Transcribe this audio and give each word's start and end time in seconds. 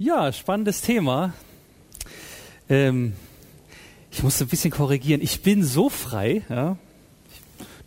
Ja, 0.00 0.32
spannendes 0.32 0.80
Thema. 0.80 1.32
Ähm, 2.68 3.14
ich 4.12 4.22
muss 4.22 4.40
ein 4.40 4.46
bisschen 4.46 4.70
korrigieren. 4.70 5.20
Ich 5.20 5.42
bin 5.42 5.64
so 5.64 5.88
frei, 5.88 6.42
ja. 6.48 6.76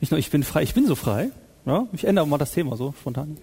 Nicht 0.01 0.11
nur 0.11 0.19
ich 0.19 0.29
bin 0.29 0.43
frei, 0.43 0.63
ich 0.63 0.73
bin 0.73 0.85
so 0.87 0.95
frei. 0.95 1.31
Ja. 1.65 1.87
Ich 1.93 2.03
ändere 2.03 2.27
mal 2.27 2.37
das 2.37 2.51
Thema 2.51 2.75
so 2.75 2.93
spontan. 2.99 3.37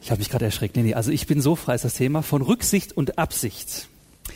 Ich 0.00 0.10
habe 0.10 0.20
mich 0.20 0.30
gerade 0.30 0.46
erschreckt. 0.46 0.76
Nee, 0.76 0.82
nee, 0.82 0.94
also 0.94 1.10
ich 1.10 1.26
bin 1.26 1.42
so 1.42 1.56
frei 1.56 1.74
ist 1.74 1.84
das 1.84 1.94
Thema 1.94 2.22
von 2.22 2.40
Rücksicht 2.40 2.96
und 2.96 3.18
Absicht. 3.18 3.88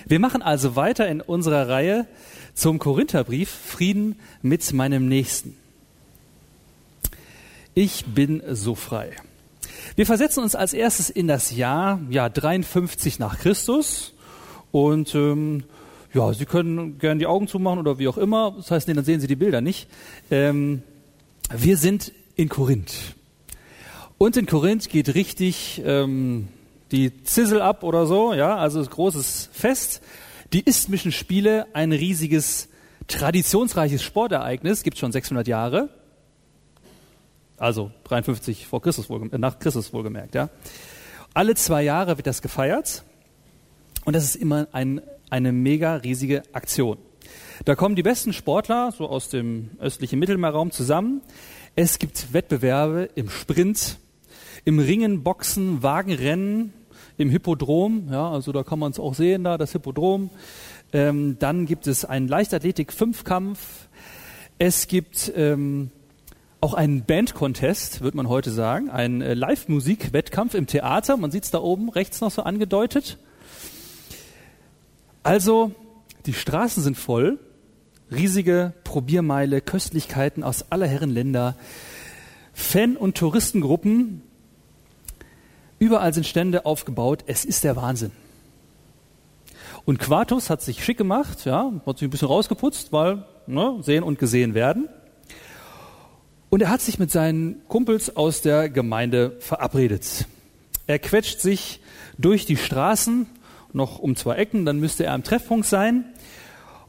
Wir 0.05 0.21
machen 0.21 0.43
also 0.43 0.77
weiter 0.77 1.09
in 1.09 1.23
unserer 1.23 1.71
Reihe 1.71 2.07
zum 2.53 2.79
Korintherbrief 2.79 3.49
Frieden 3.49 4.17
mit 4.43 4.75
meinem 4.75 5.09
Nächsten. 5.09 5.57
Ich 7.73 8.05
bin 8.05 8.43
so 8.53 8.75
frei. 8.75 9.17
Wir 9.95 10.07
versetzen 10.07 10.43
uns 10.43 10.55
als 10.55 10.73
erstes 10.73 11.11
in 11.11 11.27
das 11.29 11.55
Jahr 11.55 12.01
ja, 12.11 12.29
53 12.29 13.19
nach 13.19 13.39
Christus 13.39 14.15
und 14.73 15.15
ähm, 15.15 15.65
ja, 16.13 16.33
Sie 16.33 16.47
können 16.47 16.99
gerne 16.99 17.19
die 17.19 17.27
Augen 17.27 17.47
zumachen 17.49 17.79
oder 17.79 17.99
wie 17.99 18.09
auch 18.09 18.17
immer. 18.17 18.55
Das 18.57 18.71
heißt, 18.71 18.89
nee, 18.89 18.95
dann 18.95 19.05
sehen 19.05 19.21
Sie 19.21 19.27
die 19.27 19.37
Bilder 19.37 19.61
nicht. 19.61 19.89
Ähm, 20.31 20.83
wir 21.55 21.77
sind 21.77 22.13
in 22.37 22.49
Korinth. 22.49 23.15
Und 24.19 24.37
in 24.37 24.47
Korinth 24.47 24.89
geht 24.89 25.15
richtig 25.15 25.83
ähm, 25.85 26.49
die 26.91 27.23
Zissel 27.25 27.61
ab 27.61 27.83
oder 27.83 28.07
so, 28.07 28.33
ja, 28.33 28.57
also 28.57 28.83
großes 28.83 29.51
Fest. 29.53 30.01
Die 30.53 30.65
Isthmischen 30.65 31.13
Spiele, 31.13 31.67
ein 31.75 31.93
riesiges, 31.93 32.69
traditionsreiches 33.09 34.03
Sportereignis, 34.03 34.83
gibt 34.83 34.97
schon 34.97 35.13
600 35.13 35.47
Jahre. 35.47 35.91
Also 37.59 37.91
53 38.05 38.67
vor 38.67 38.83
Christus 38.83 39.09
wohl, 39.09 39.33
äh, 39.33 39.39
nach 39.39 39.59
Christus 39.59 39.93
wohlgemerkt, 39.93 40.35
ja. 40.35 40.51
Alle 41.35 41.55
zwei 41.55 41.83
Jahre 41.83 42.17
wird 42.17 42.27
das 42.27 42.43
gefeiert. 42.43 43.05
Und 44.05 44.15
das 44.15 44.25
ist 44.25 44.37
immer 44.37 44.69
ein, 44.73 45.01
eine 45.31 45.53
mega 45.53 45.97
riesige 45.97 46.43
Aktion. 46.53 46.99
Da 47.65 47.75
kommen 47.75 47.97
die 47.97 48.03
besten 48.03 48.33
Sportler, 48.33 48.93
so 48.97 49.09
aus 49.09 49.29
dem 49.29 49.71
östlichen 49.81 50.19
Mittelmeerraum, 50.19 50.71
zusammen. 50.71 51.23
Es 51.75 51.99
gibt 51.99 52.33
Wettbewerbe 52.33 53.11
im 53.15 53.29
Sprint, 53.29 53.99
im 54.65 54.79
Ringen, 54.79 55.23
Boxen, 55.23 55.83
Wagenrennen, 55.83 56.73
im 57.19 57.31
Hippodrom. 57.31 58.09
Ja, 58.11 58.31
also 58.31 58.53
da 58.53 58.63
kann 58.63 58.79
man 58.79 58.93
es 58.93 59.01
auch 59.01 59.15
sehen, 59.15 59.45
da 59.45 59.59
das 59.59 59.73
Hippodrom. 59.73 60.31
Ähm, 60.93 61.37
dann 61.39 61.67
gibt 61.67 61.87
es 61.87 62.05
einen 62.05 62.29
Leichtathletik-Fünfkampf. 62.29 63.89
Es 64.59 64.87
gibt 64.87 65.33
ähm, 65.37 65.91
auch 66.61 66.75
einen 66.75 67.05
Band-Contest, 67.05 68.01
würde 68.01 68.17
man 68.17 68.29
heute 68.29 68.51
sagen, 68.51 68.91
ein 68.91 69.21
äh, 69.21 69.35
Live-Musik-Wettkampf 69.35 70.55
im 70.55 70.67
Theater. 70.67 71.17
Man 71.17 71.31
sieht 71.31 71.45
es 71.45 71.51
da 71.51 71.59
oben 71.59 71.89
rechts 71.89 72.21
noch 72.21 72.31
so 72.31 72.43
angedeutet. 72.43 73.19
Also, 75.23 75.73
die 76.25 76.33
Straßen 76.33 76.83
sind 76.83 76.97
voll, 76.97 77.39
riesige 78.11 78.73
Probiermeile, 78.85 79.61
Köstlichkeiten 79.61 80.43
aus 80.43 80.71
aller 80.71 80.87
Herren 80.87 81.11
Länder, 81.11 81.57
Fan- 82.53 82.97
und 82.97 83.17
Touristengruppen, 83.17 84.23
überall 85.79 86.15
sind 86.15 86.27
Stände 86.27 86.65
aufgebaut, 86.65 87.25
es 87.27 87.45
ist 87.45 87.65
der 87.65 87.77
Wahnsinn. 87.77 88.13
Und 89.85 89.99
Quartus 89.99 90.51
hat 90.51 90.63
sich 90.63 90.85
schick 90.85 90.99
gemacht, 90.99 91.45
ja, 91.45 91.71
hat 91.87 91.99
sich 91.99 92.09
ein 92.09 92.11
bisschen 92.11 92.29
rausgeputzt, 92.29 92.93
weil 92.93 93.25
ne, 93.47 93.77
sehen 93.83 94.03
und 94.03 94.19
gesehen 94.19 94.55
werden. 94.55 94.89
Und 96.57 96.63
er 96.63 96.71
hat 96.71 96.81
sich 96.81 96.99
mit 96.99 97.11
seinen 97.11 97.61
Kumpels 97.69 98.17
aus 98.17 98.41
der 98.41 98.71
Gemeinde 98.71 99.37
verabredet. 99.41 100.25
Er 100.87 100.99
quetscht 100.99 101.39
sich 101.39 101.81
durch 102.17 102.47
die 102.47 102.57
Straßen 102.57 103.27
noch 103.75 103.99
um 103.99 104.17
zwei 104.17 104.37
Ecken, 104.37 104.65
dann 104.65 104.81
müsste 104.81 105.05
er 105.05 105.13
am 105.13 105.23
Treffpunkt 105.23 105.67
sein. 105.67 106.07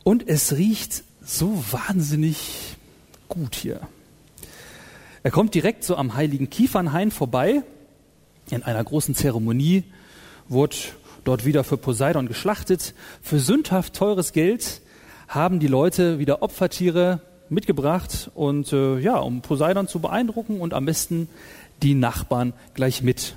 Und 0.06 0.26
es 0.26 0.56
riecht 0.56 1.04
so 1.22 1.62
wahnsinnig 1.70 2.78
gut 3.28 3.56
hier. 3.56 3.82
Er 5.24 5.32
kommt 5.32 5.54
direkt 5.54 5.84
so 5.84 5.98
am 5.98 6.16
heiligen 6.16 6.50
Kiefernhain 6.50 7.12
vorbei. 7.12 7.62
In 8.50 8.64
einer 8.64 8.86
großen 8.86 9.16
Zeremonie 9.16 9.84
wurde 10.48 10.78
dort 11.26 11.44
wieder 11.44 11.66
für 11.66 11.76
Poseidon 11.76 12.30
geschlachtet. 12.30 12.94
Für 13.22 13.42
sündhaft 13.42 13.96
teures 13.96 14.32
Geld 14.32 14.80
haben 15.28 15.60
die 15.60 15.68
Leute 15.68 16.20
wieder 16.20 16.42
Opfertiere 16.42 17.20
mitgebracht 17.50 18.32
und 18.36 18.74
äh, 18.74 19.00
ja, 19.00 19.18
um 19.18 19.42
Poseidon 19.42 19.88
zu 19.88 20.00
beeindrucken 20.00 20.60
und 20.60 20.74
am 20.74 20.86
besten 20.86 21.30
die 21.82 21.96
Nachbarn 21.96 22.54
gleich 22.74 23.02
mit. 23.02 23.36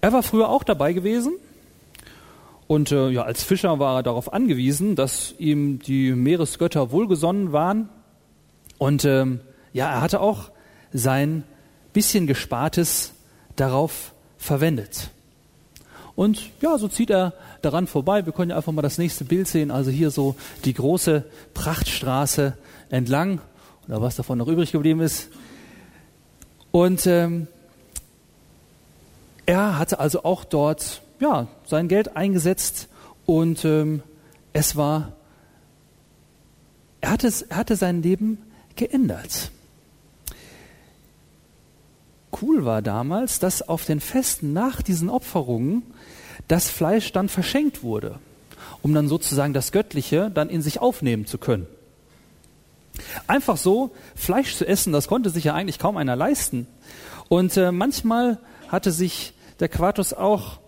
Er 0.00 0.12
war 0.12 0.22
früher 0.22 0.48
auch 0.48 0.64
dabei 0.64 0.92
gewesen 0.92 1.34
und 2.66 2.90
äh, 2.90 3.10
ja, 3.10 3.22
als 3.22 3.44
Fischer 3.44 3.78
war 3.78 3.98
er 3.98 4.02
darauf 4.02 4.32
angewiesen, 4.32 4.96
dass 4.96 5.34
ihm 5.38 5.78
die 5.78 6.12
Meeresgötter 6.12 6.90
wohlgesonnen 6.90 7.52
waren. 7.52 7.88
Und 8.78 9.04
ähm, 9.04 9.40
ja, 9.72 9.88
er 9.90 10.00
hatte 10.00 10.20
auch 10.20 10.50
sein 10.92 11.44
bisschen 11.92 12.26
Gespartes 12.26 13.12
darauf 13.54 14.12
verwendet. 14.36 15.10
Und 16.16 16.50
ja, 16.62 16.78
so 16.78 16.88
zieht 16.88 17.10
er 17.10 17.34
daran 17.60 17.86
vorbei. 17.86 18.24
Wir 18.24 18.32
können 18.32 18.50
ja 18.50 18.56
einfach 18.56 18.72
mal 18.72 18.82
das 18.82 18.98
nächste 18.98 19.24
Bild 19.24 19.46
sehen. 19.46 19.70
Also 19.70 19.90
hier 19.90 20.10
so 20.10 20.34
die 20.64 20.72
große 20.72 21.24
Prachtstraße 21.52 22.56
entlang 22.88 23.40
oder 23.86 24.00
was 24.00 24.16
davon 24.16 24.38
noch 24.38 24.48
übrig 24.48 24.72
geblieben 24.72 25.00
ist. 25.00 25.28
Und 26.72 27.06
ähm, 27.06 27.46
er 29.44 29.78
hatte 29.78 30.00
also 30.00 30.24
auch 30.24 30.44
dort 30.44 31.02
ja, 31.20 31.46
sein 31.66 31.88
Geld 31.88 32.16
eingesetzt 32.16 32.88
und 33.26 33.64
ähm, 33.64 34.02
es 34.52 34.76
war, 34.76 35.12
er 37.00 37.10
hatte, 37.12 37.32
er 37.48 37.56
hatte 37.56 37.76
sein 37.76 38.02
Leben 38.02 38.38
geändert. 38.74 39.50
Cool 42.40 42.64
war 42.64 42.82
damals, 42.82 43.38
dass 43.38 43.66
auf 43.66 43.84
den 43.84 44.00
Festen 44.00 44.52
nach 44.52 44.82
diesen 44.82 45.08
Opferungen 45.08 45.82
das 46.48 46.68
Fleisch 46.68 47.12
dann 47.12 47.28
verschenkt 47.28 47.82
wurde, 47.82 48.18
um 48.82 48.92
dann 48.94 49.08
sozusagen 49.08 49.52
das 49.52 49.72
Göttliche 49.72 50.30
dann 50.32 50.50
in 50.50 50.62
sich 50.62 50.80
aufnehmen 50.80 51.26
zu 51.26 51.38
können. 51.38 51.66
Einfach 53.26 53.56
so 53.56 53.90
Fleisch 54.14 54.56
zu 54.56 54.66
essen, 54.66 54.92
das 54.92 55.08
konnte 55.08 55.30
sich 55.30 55.44
ja 55.44 55.54
eigentlich 55.54 55.78
kaum 55.78 55.96
einer 55.96 56.16
leisten. 56.16 56.66
Und 57.28 57.56
äh, 57.56 57.72
manchmal 57.72 58.38
hatte 58.68 58.92
sich 58.92 59.32
der 59.60 59.68
Quartus 59.68 60.12
auch 60.12 60.60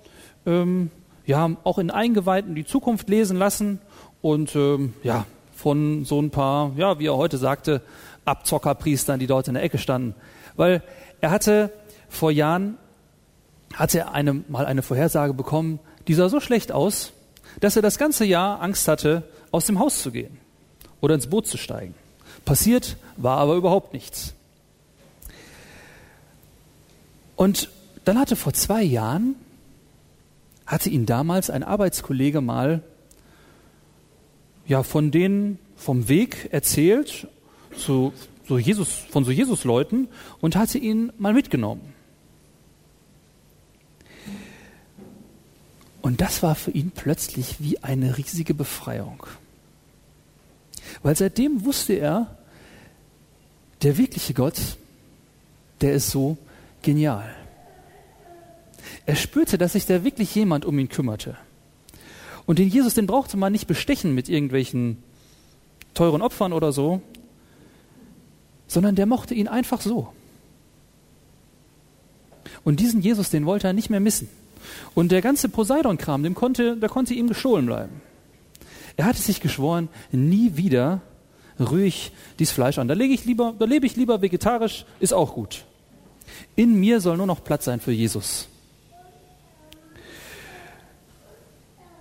ähm, 0.47 0.91
ja, 1.28 1.50
auch 1.62 1.78
in 1.78 1.91
Eingeweihten 1.91 2.54
die 2.54 2.64
Zukunft 2.64 3.08
lesen 3.10 3.36
lassen 3.36 3.80
und 4.22 4.56
ähm, 4.56 4.94
ja, 5.02 5.26
von 5.54 6.04
so 6.06 6.20
ein 6.20 6.30
paar, 6.30 6.72
ja, 6.76 6.98
wie 6.98 7.06
er 7.06 7.16
heute 7.16 7.36
sagte, 7.36 7.82
Abzockerpriestern, 8.24 9.20
die 9.20 9.26
dort 9.26 9.47
in 9.47 9.54
der 9.54 9.62
Ecke 9.62 9.76
standen. 9.76 10.14
Weil 10.58 10.82
er 11.20 11.30
hatte 11.30 11.72
vor 12.08 12.30
Jahren, 12.30 12.76
hatte 13.72 14.00
er 14.00 14.12
eine, 14.12 14.34
mal 14.48 14.66
eine 14.66 14.82
Vorhersage 14.82 15.32
bekommen, 15.32 15.78
die 16.08 16.14
sah 16.14 16.28
so 16.28 16.41
schlecht 16.41 16.72
aus, 16.72 17.12
dass 17.60 17.76
er 17.76 17.82
das 17.82 17.96
ganze 17.96 18.24
Jahr 18.24 18.60
Angst 18.60 18.88
hatte, 18.88 19.22
aus 19.52 19.66
dem 19.66 19.78
Haus 19.78 20.02
zu 20.02 20.10
gehen 20.10 20.36
oder 21.00 21.14
ins 21.14 21.28
Boot 21.28 21.47
zu 21.47 21.56
steigen. 21.56 21.94
Passiert 22.44 22.97
war 23.16 23.38
aber 23.38 23.54
überhaupt 23.54 23.92
nichts. 23.92 24.34
Und 27.36 27.70
dann 28.04 28.18
hatte 28.18 28.36
vor 28.36 28.52
zwei 28.52 28.82
Jahren 28.82 29.36
hatte 30.66 30.91
ihn 30.91 31.06
damals 31.06 31.50
ein 31.50 31.62
Arbeitskollege 31.62 32.41
mal 32.41 32.82
ja 34.66 34.82
von 34.82 35.12
denen 35.12 35.58
vom 35.76 36.08
Weg 36.08 36.48
erzählt 36.50 37.28
zu 37.76 38.12
so 38.48 38.59
Jesus 38.59 38.88
von 38.88 39.25
so 39.25 39.31
Jesus 39.31 39.64
Leuten 39.64 40.09
und 40.41 40.56
hatte 40.56 40.78
ihn 40.78 41.12
mal 41.19 41.34
mitgenommen. 41.34 41.94
Und 46.00 46.21
das 46.22 46.42
war 46.42 46.54
für 46.54 46.71
ihn 46.71 46.91
plötzlich 46.91 47.56
wie 47.59 47.83
eine 47.83 48.16
riesige 48.16 48.54
Befreiung. 48.54 49.27
Weil 51.03 51.16
seitdem 51.16 51.65
wusste 51.65 51.92
er, 51.92 52.39
der 53.83 53.98
wirkliche 53.98 54.33
Gott, 54.33 54.59
der 55.80 55.92
ist 55.92 56.10
so 56.10 56.39
genial. 56.83 57.34
Er 59.04 59.16
spürte, 59.16 59.59
dass 59.59 59.74
sich 59.74 59.86
da 59.86 60.03
wirklich 60.04 60.34
jemand 60.34 60.65
um 60.65 60.78
ihn 60.78 60.89
kümmerte. 60.89 61.36
Und 62.47 62.59
den 62.59 62.68
Jesus, 62.68 62.95
den 62.95 63.06
brauchte 63.06 63.36
man 63.36 63.53
nicht 63.53 63.66
bestechen 63.66 64.15
mit 64.15 64.30
irgendwelchen 64.30 65.03
teuren 65.92 66.22
Opfern 66.22 66.54
oder 66.54 66.72
so, 66.72 67.03
sondern 68.68 68.94
der 68.94 69.06
mochte 69.06 69.34
ihn 69.34 69.48
einfach 69.48 69.80
so. 69.80 70.12
Und 72.65 72.80
diesen 72.80 73.00
Jesus, 73.00 73.30
den 73.30 73.47
wollte 73.47 73.66
er 73.66 73.72
nicht 73.72 73.91
mehr 73.91 74.00
missen. 74.00 74.28
Und 74.94 75.10
der 75.10 75.22
ganze 75.22 75.48
Poseidon-Kram, 75.48 76.22
dem 76.22 76.34
konnte, 76.34 76.76
der 76.76 76.88
konnte 76.88 77.15
ihm 77.15 77.28
gestohlen 77.28 77.66
bleiben. 77.66 78.00
Er 78.97 79.06
hatte 79.06 79.20
sich 79.20 79.41
geschworen, 79.41 79.88
nie 80.12 80.56
wieder 80.56 81.00
rühre 81.59 81.86
ich 81.86 82.12
dies 82.38 82.50
Fleisch 82.50 82.78
an. 82.78 82.88
Da 82.88 82.94
lege 82.94 83.15
ich 83.15 83.24
lieber, 83.24 83.54
da 83.59 83.65
lebe 83.65 83.86
ich 83.86 83.97
lieber 83.97 84.22
vegetarisch, 84.22 84.84
ist 85.00 85.14
auch 85.14 85.34
gut. 85.34 85.64
In 86.54 86.78
mir 86.78 87.00
soll 87.00 87.16
nur 87.16 87.26
noch 87.26 87.42
Platz 87.42 87.64
sein 87.64 87.80
für 87.80 87.92
Jesus. 87.92 88.48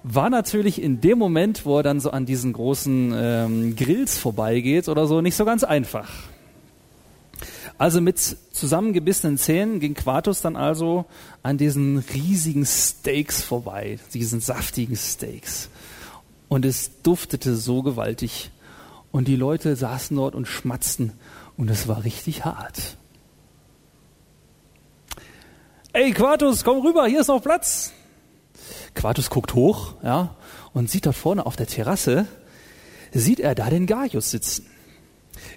war 0.10 0.30
natürlich 0.30 0.82
in 0.82 1.02
dem 1.02 1.18
Moment, 1.18 1.66
wo 1.66 1.78
er 1.78 1.84
dann 1.84 2.00
so 2.00 2.12
an 2.12 2.26
diesen 2.26 2.54
großen 2.54 3.14
ähm, 3.16 3.76
Grills 3.76 4.18
vorbeigeht 4.18 4.88
oder 4.88 5.06
so, 5.06 5.22
nicht 5.22 5.36
so 5.36 5.44
ganz 5.44 5.64
einfach. 5.64 6.10
Also 7.78 8.02
mit 8.02 8.18
zusammengebissenen 8.52 9.38
Zähnen 9.38 9.80
ging 9.80 9.94
Quartus 9.94 10.42
dann 10.42 10.56
also 10.56 11.06
an 11.44 11.58
diesen 11.58 12.00
riesigen 12.00 12.66
Steaks 12.66 13.44
vorbei, 13.44 14.00
diesen 14.14 14.40
saftigen 14.40 14.96
Steaks. 14.96 15.70
Und 16.48 16.66
es 16.66 17.02
duftete 17.04 17.56
so 17.56 17.84
gewaltig. 17.84 18.52
Und 19.12 19.28
die 19.28 19.36
Leute 19.36 19.76
saßen 19.76 20.18
dort 20.18 20.34
und 20.34 20.48
schmatzten. 20.48 21.14
Und 21.56 21.70
es 21.70 21.88
war 21.88 22.04
richtig 22.04 22.46
hart. 22.46 22.98
Ey, 25.94 26.12
Quartus, 26.12 26.64
komm 26.64 26.86
rüber, 26.86 27.08
hier 27.08 27.22
ist 27.22 27.28
noch 27.28 27.42
Platz. 27.42 27.92
Quartus 28.94 29.30
guckt 29.30 29.54
hoch, 29.54 29.96
ja, 30.04 30.36
und 30.74 30.90
sieht 30.90 31.06
dort 31.06 31.16
vorne 31.16 31.46
auf 31.46 31.56
der 31.56 31.68
Terrasse, 31.68 32.28
sieht 33.14 33.40
er 33.40 33.56
da 33.56 33.70
den 33.70 33.86
Gaius 33.86 34.32
sitzen. 34.32 34.66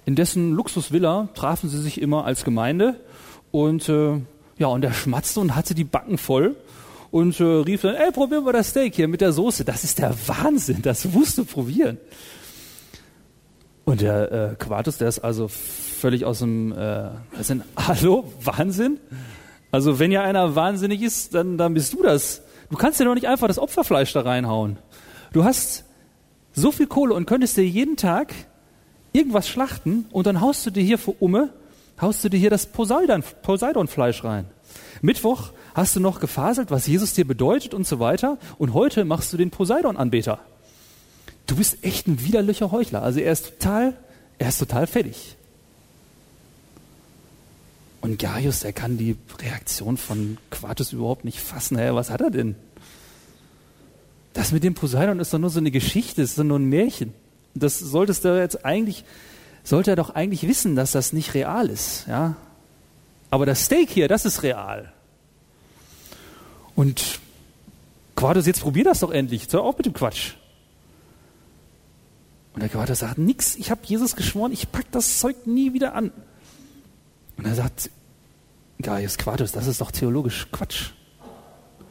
In 0.05 0.15
dessen 0.15 0.53
Luxusvilla 0.53 1.29
trafen 1.35 1.69
sie 1.69 1.81
sich 1.81 2.01
immer 2.01 2.25
als 2.25 2.43
Gemeinde 2.43 2.99
und 3.51 3.87
äh, 3.89 4.19
ja, 4.57 4.67
und 4.67 4.83
er 4.83 4.93
schmatzte 4.93 5.39
und 5.39 5.55
hatte 5.55 5.75
die 5.75 5.83
Backen 5.83 6.17
voll 6.17 6.55
und 7.11 7.39
äh, 7.39 7.43
rief 7.43 7.81
dann, 7.81 7.95
ey, 7.95 8.11
probieren 8.11 8.45
wir 8.45 8.53
das 8.53 8.69
Steak 8.69 8.95
hier 8.95 9.07
mit 9.07 9.21
der 9.21 9.33
Soße. 9.33 9.65
Das 9.65 9.83
ist 9.83 9.99
der 9.99 10.15
Wahnsinn, 10.27 10.81
das 10.81 11.05
musst 11.05 11.37
du 11.37 11.45
probieren. 11.45 11.97
Und 13.85 14.01
der 14.01 14.31
äh, 14.31 14.55
Quartus, 14.55 14.97
der 14.97 15.07
ist 15.07 15.19
also 15.19 15.47
völlig 15.47 16.25
aus 16.25 16.39
dem, 16.39 16.71
äh, 16.71 17.09
was 17.35 17.47
denn, 17.47 17.63
hallo, 17.77 18.31
Wahnsinn? 18.41 18.99
Also 19.71 19.99
wenn 19.99 20.11
ja 20.11 20.23
einer 20.23 20.55
wahnsinnig 20.55 21.01
ist, 21.01 21.33
dann, 21.33 21.57
dann 21.57 21.73
bist 21.73 21.93
du 21.93 22.03
das. 22.03 22.41
Du 22.69 22.77
kannst 22.77 22.99
ja 22.99 23.05
doch 23.05 23.15
nicht 23.15 23.27
einfach 23.27 23.47
das 23.47 23.59
Opferfleisch 23.59 24.13
da 24.13 24.21
reinhauen. 24.21 24.77
Du 25.33 25.43
hast 25.43 25.85
so 26.53 26.71
viel 26.71 26.87
Kohle 26.87 27.13
und 27.13 27.25
könntest 27.25 27.57
dir 27.57 27.65
jeden 27.65 27.97
Tag 27.97 28.33
irgendwas 29.13 29.47
schlachten 29.47 30.05
und 30.11 30.27
dann 30.27 30.41
haust 30.41 30.65
du 30.65 30.69
dir 30.71 30.83
hier 30.83 30.97
vor 30.97 31.15
Umme, 31.19 31.49
haust 31.99 32.23
du 32.23 32.29
dir 32.29 32.37
hier 32.37 32.49
das 32.49 32.65
Poseidon, 32.65 33.23
Poseidonfleisch 33.41 34.23
rein. 34.23 34.45
Mittwoch 35.01 35.51
hast 35.73 35.95
du 35.95 35.99
noch 35.99 36.19
gefaselt, 36.19 36.71
was 36.71 36.87
Jesus 36.87 37.13
dir 37.13 37.25
bedeutet 37.25 37.73
und 37.73 37.87
so 37.87 37.99
weiter 37.99 38.37
und 38.57 38.73
heute 38.73 39.05
machst 39.05 39.33
du 39.33 39.37
den 39.37 39.51
Poseidon-Anbeter. 39.51 40.39
Du 41.47 41.55
bist 41.55 41.83
echt 41.83 42.07
ein 42.07 42.23
widerlicher 42.23 42.71
Heuchler. 42.71 43.03
Also 43.03 43.19
er 43.19 43.31
ist 43.31 43.59
total, 43.59 43.97
er 44.37 44.49
ist 44.49 44.59
total 44.59 44.87
fertig. 44.87 45.35
Und 47.99 48.17
Gaius, 48.17 48.61
der 48.61 48.73
kann 48.73 48.97
die 48.97 49.15
Reaktion 49.39 49.97
von 49.97 50.37
Quartus 50.49 50.91
überhaupt 50.91 51.23
nicht 51.23 51.39
fassen. 51.39 51.77
Hey, 51.77 51.93
was 51.93 52.09
hat 52.09 52.21
er 52.21 52.31
denn? 52.31 52.55
Das 54.33 54.51
mit 54.51 54.63
dem 54.63 54.73
Poseidon 54.73 55.19
ist 55.19 55.33
doch 55.33 55.39
nur 55.39 55.49
so 55.49 55.59
eine 55.59 55.71
Geschichte, 55.71 56.21
ist 56.21 56.39
doch 56.39 56.43
nur 56.43 56.57
ein 56.57 56.69
Märchen. 56.69 57.13
Das 57.53 57.79
solltest 57.79 58.23
du 58.25 58.39
jetzt 58.39 58.65
eigentlich, 58.65 59.03
sollte 59.63 59.91
er 59.91 59.95
doch 59.95 60.11
eigentlich 60.11 60.47
wissen, 60.47 60.75
dass 60.75 60.91
das 60.91 61.13
nicht 61.13 61.33
real 61.33 61.69
ist, 61.69 62.07
ja. 62.07 62.35
Aber 63.29 63.45
das 63.45 63.65
Steak 63.65 63.89
hier, 63.89 64.07
das 64.07 64.25
ist 64.25 64.43
real. 64.43 64.91
Und 66.75 67.19
Quartus, 68.15 68.45
jetzt 68.45 68.61
probier 68.61 68.83
das 68.83 68.99
doch 68.99 69.11
endlich. 69.11 69.47
Hör 69.51 69.63
auf 69.63 69.77
mit 69.77 69.85
dem 69.85 69.93
Quatsch. 69.93 70.33
Und 72.53 72.61
der 72.61 72.69
Quartus 72.69 72.99
sagt, 72.99 73.17
nix, 73.17 73.55
ich 73.55 73.71
habe 73.71 73.81
Jesus 73.85 74.15
geschworen, 74.15 74.51
ich 74.51 74.71
pack 74.71 74.91
das 74.91 75.19
Zeug 75.19 75.47
nie 75.47 75.73
wieder 75.73 75.95
an. 75.95 76.11
Und 77.37 77.45
er 77.45 77.55
sagt, 77.55 77.89
Gaius 78.81 79.17
Quartus, 79.17 79.51
das 79.51 79.67
ist 79.67 79.79
doch 79.79 79.91
theologisch 79.91 80.47
Quatsch. 80.51 80.91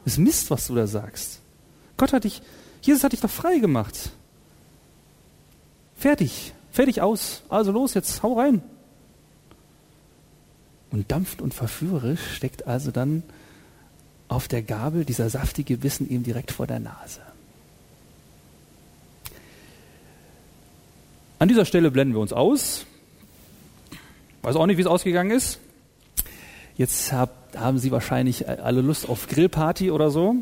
Das 0.03 0.13
ist 0.13 0.19
Mist, 0.19 0.51
was 0.51 0.67
du 0.67 0.75
da 0.75 0.87
sagst. 0.87 1.39
Gott 1.97 2.13
hat 2.13 2.23
dich, 2.23 2.41
Jesus 2.81 3.03
hat 3.03 3.13
dich 3.13 3.21
doch 3.21 3.29
frei 3.29 3.57
gemacht. 3.57 4.11
Fertig, 6.01 6.53
fertig 6.71 7.03
aus. 7.03 7.43
Also 7.47 7.71
los, 7.71 7.93
jetzt 7.93 8.23
hau 8.23 8.33
rein. 8.33 8.63
Und 10.89 11.11
dampfend 11.11 11.43
und 11.43 11.53
verführerisch 11.53 12.37
steckt 12.37 12.65
also 12.65 12.89
dann 12.89 13.21
auf 14.27 14.47
der 14.47 14.63
Gabel 14.63 15.05
dieser 15.05 15.29
saftige 15.29 15.77
Bissen 15.77 16.09
ihm 16.09 16.23
direkt 16.23 16.49
vor 16.49 16.65
der 16.65 16.79
Nase. 16.79 17.19
An 21.37 21.49
dieser 21.49 21.65
Stelle 21.65 21.91
blenden 21.91 22.15
wir 22.15 22.21
uns 22.21 22.33
aus. 22.33 22.87
Weiß 24.41 24.55
auch 24.55 24.65
nicht, 24.65 24.77
wie 24.77 24.81
es 24.81 24.87
ausgegangen 24.87 25.29
ist. 25.29 25.59
Jetzt 26.77 27.13
hab, 27.13 27.55
haben 27.55 27.77
Sie 27.77 27.91
wahrscheinlich 27.91 28.49
alle 28.49 28.81
Lust 28.81 29.07
auf 29.07 29.27
Grillparty 29.27 29.91
oder 29.91 30.09
so. 30.09 30.33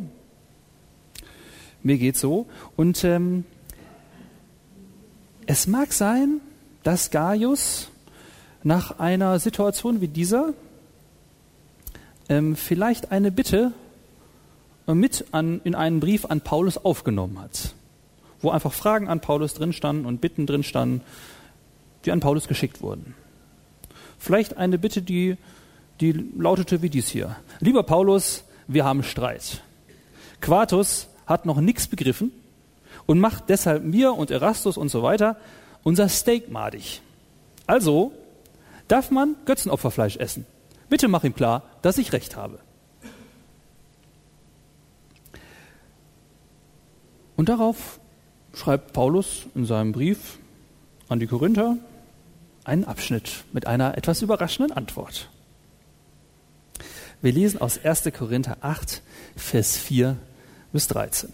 Mir 1.83 1.97
geht's 1.97 2.21
so. 2.21 2.47
Und 2.77 3.03
ähm, 3.03 3.43
es 5.49 5.65
mag 5.65 5.93
sein, 5.93 6.41
dass 6.83 7.09
Gaius 7.09 7.89
nach 8.61 8.99
einer 8.99 9.39
Situation 9.39 9.99
wie 9.99 10.07
dieser 10.07 10.53
ähm, 12.29 12.55
vielleicht 12.55 13.11
eine 13.11 13.31
Bitte 13.31 13.71
mit 14.85 15.25
an, 15.31 15.59
in 15.63 15.73
einen 15.73 16.01
Brief 16.01 16.25
an 16.25 16.41
Paulus 16.41 16.77
aufgenommen 16.77 17.41
hat, 17.41 17.73
wo 18.41 18.51
einfach 18.51 18.73
Fragen 18.73 19.07
an 19.07 19.21
Paulus 19.21 19.55
drin 19.55 19.73
standen 19.73 20.05
und 20.05 20.21
Bitten 20.21 20.45
drin 20.45 20.61
standen, 20.61 21.01
die 22.05 22.11
an 22.11 22.19
Paulus 22.19 22.47
geschickt 22.47 22.83
wurden. 22.83 23.15
Vielleicht 24.19 24.55
eine 24.55 24.77
Bitte, 24.77 25.01
die, 25.01 25.35
die 25.99 26.11
lautete 26.37 26.83
wie 26.83 26.91
dies 26.91 27.09
hier. 27.09 27.37
Lieber 27.59 27.81
Paulus, 27.81 28.43
wir 28.67 28.85
haben 28.85 29.01
Streit. 29.01 29.63
Quartus 30.41 31.07
hat 31.25 31.47
noch 31.47 31.59
nichts 31.59 31.87
begriffen 31.87 32.31
und 33.09 33.19
macht 33.19 33.49
deshalb 33.49 33.83
mir 33.83 34.13
und 34.13 34.29
Erastus 34.29 34.77
und 34.77 34.89
so 34.89 35.01
weiter 35.01 35.35
unser 35.81 36.09
Steak 36.09 36.51
madig. 36.51 37.01
Also 37.65 38.11
darf 38.87 39.09
man 39.09 39.35
Götzenopferfleisch 39.45 40.17
essen. 40.17 40.45
Bitte 40.89 41.07
mach 41.07 41.23
ihm 41.23 41.33
klar, 41.33 41.63
dass 41.81 41.97
ich 41.97 42.13
recht 42.13 42.35
habe. 42.35 42.59
Und 47.35 47.49
darauf 47.49 47.99
schreibt 48.53 48.93
Paulus 48.93 49.47
in 49.55 49.65
seinem 49.65 49.91
Brief 49.91 50.37
an 51.07 51.19
die 51.19 51.25
Korinther, 51.25 51.77
einen 52.63 52.83
Abschnitt 52.83 53.43
mit 53.53 53.65
einer 53.65 53.97
etwas 53.97 54.21
überraschenden 54.21 54.71
Antwort. 54.71 55.31
Wir 57.23 57.31
lesen 57.31 57.59
aus 57.59 57.83
1. 57.83 58.03
Korinther 58.15 58.57
8, 58.61 59.01
Vers 59.35 59.77
4 59.77 60.15
bis 60.71 60.87
13. 60.89 61.33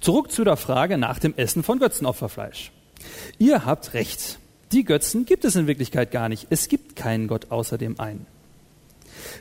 Zurück 0.00 0.30
zu 0.30 0.44
der 0.44 0.56
Frage 0.56 0.98
nach 0.98 1.18
dem 1.18 1.34
Essen 1.36 1.62
von 1.62 1.78
Götzenopferfleisch. 1.78 2.72
Ihr 3.38 3.64
habt 3.64 3.94
recht. 3.94 4.38
Die 4.72 4.84
Götzen 4.84 5.26
gibt 5.26 5.44
es 5.44 5.56
in 5.56 5.66
Wirklichkeit 5.66 6.10
gar 6.10 6.28
nicht. 6.28 6.46
Es 6.50 6.68
gibt 6.68 6.96
keinen 6.96 7.28
Gott 7.28 7.50
außer 7.50 7.78
dem 7.78 8.00
einen. 8.00 8.26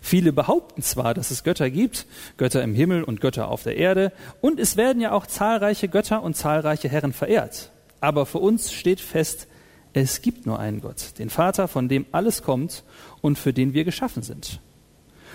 Viele 0.02 0.34
behaupten 0.34 0.82
zwar, 0.82 1.14
dass 1.14 1.32
es 1.32 1.44
Götter 1.44 1.70
gibt, 1.70 2.06
Götter 2.38 2.62
im 2.64 2.74
Himmel 2.74 3.04
und 3.04 3.22
Götter 3.22 3.48
auf 3.48 3.64
der 3.64 3.78
Erde, 3.78 4.12
und 4.42 4.60
es 4.60 4.78
werden 4.78 5.02
ja 5.02 5.12
auch 5.12 5.26
zahlreiche 5.26 5.88
Götter 5.88 6.22
und 6.24 6.36
zahlreiche 6.36 6.90
Herren 6.90 7.14
verehrt. 7.14 7.72
Aber 8.00 8.26
für 8.26 8.40
uns 8.40 8.72
steht 8.72 9.00
fest, 9.00 9.48
es 9.94 10.22
gibt 10.22 10.46
nur 10.46 10.60
einen 10.60 10.82
Gott, 10.82 11.18
den 11.20 11.30
Vater, 11.30 11.68
von 11.68 11.88
dem 11.88 12.06
alles 12.12 12.44
kommt 12.44 12.84
und 13.22 13.38
für 13.38 13.54
den 13.54 13.74
wir 13.74 13.84
geschaffen 13.84 14.24
sind. 14.24 14.60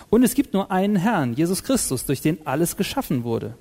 Und 0.08 0.22
es 0.22 0.34
gibt 0.34 0.54
nur 0.54 0.70
einen 0.70 0.96
Herrn, 0.96 1.34
Jesus 1.34 1.62
Christus, 1.64 2.04
durch 2.04 2.20
den 2.20 2.46
alles 2.46 2.76
geschaffen 2.76 3.24
wurde 3.24 3.54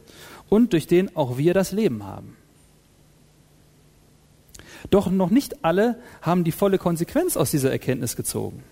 und 0.50 0.74
durch 0.74 0.88
den 0.88 1.16
auch 1.16 1.38
wir 1.38 1.54
das 1.54 1.72
Leben 1.72 2.04
haben. 2.04 2.36
Doch 4.90 5.10
noch 5.10 5.30
nicht 5.30 5.64
alle 5.66 6.00
haben 6.22 6.44
die 6.44 6.52
volle 6.52 6.78
Konsequenz 6.78 7.38
aus 7.38 7.52
dieser 7.52 7.72
Erkenntnis 7.72 8.16
gezogen. 8.16 8.64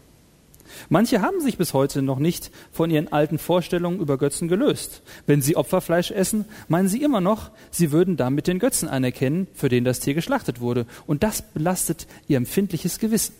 Manche 0.89 1.21
haben 1.21 1.39
sich 1.39 1.57
bis 1.57 1.73
heute 1.73 2.01
noch 2.01 2.19
nicht 2.19 2.51
von 2.71 2.89
ihren 2.89 3.11
alten 3.11 3.37
Vorstellungen 3.37 3.99
über 3.99 4.17
Götzen 4.17 4.47
gelöst. 4.47 5.01
Wenn 5.27 5.41
sie 5.41 5.55
Opferfleisch 5.55 6.11
essen, 6.11 6.45
meinen 6.67 6.87
sie 6.87 7.03
immer 7.03 7.21
noch, 7.21 7.51
sie 7.71 7.91
würden 7.91 8.17
damit 8.17 8.47
den 8.47 8.59
Götzen 8.59 8.87
anerkennen, 8.87 9.47
für 9.53 9.69
den 9.69 9.83
das 9.83 9.99
Tier 9.99 10.13
geschlachtet 10.13 10.61
wurde. 10.61 10.85
Und 11.05 11.23
das 11.23 11.41
belastet 11.41 12.07
ihr 12.27 12.37
empfindliches 12.37 12.99
Gewissen. 12.99 13.35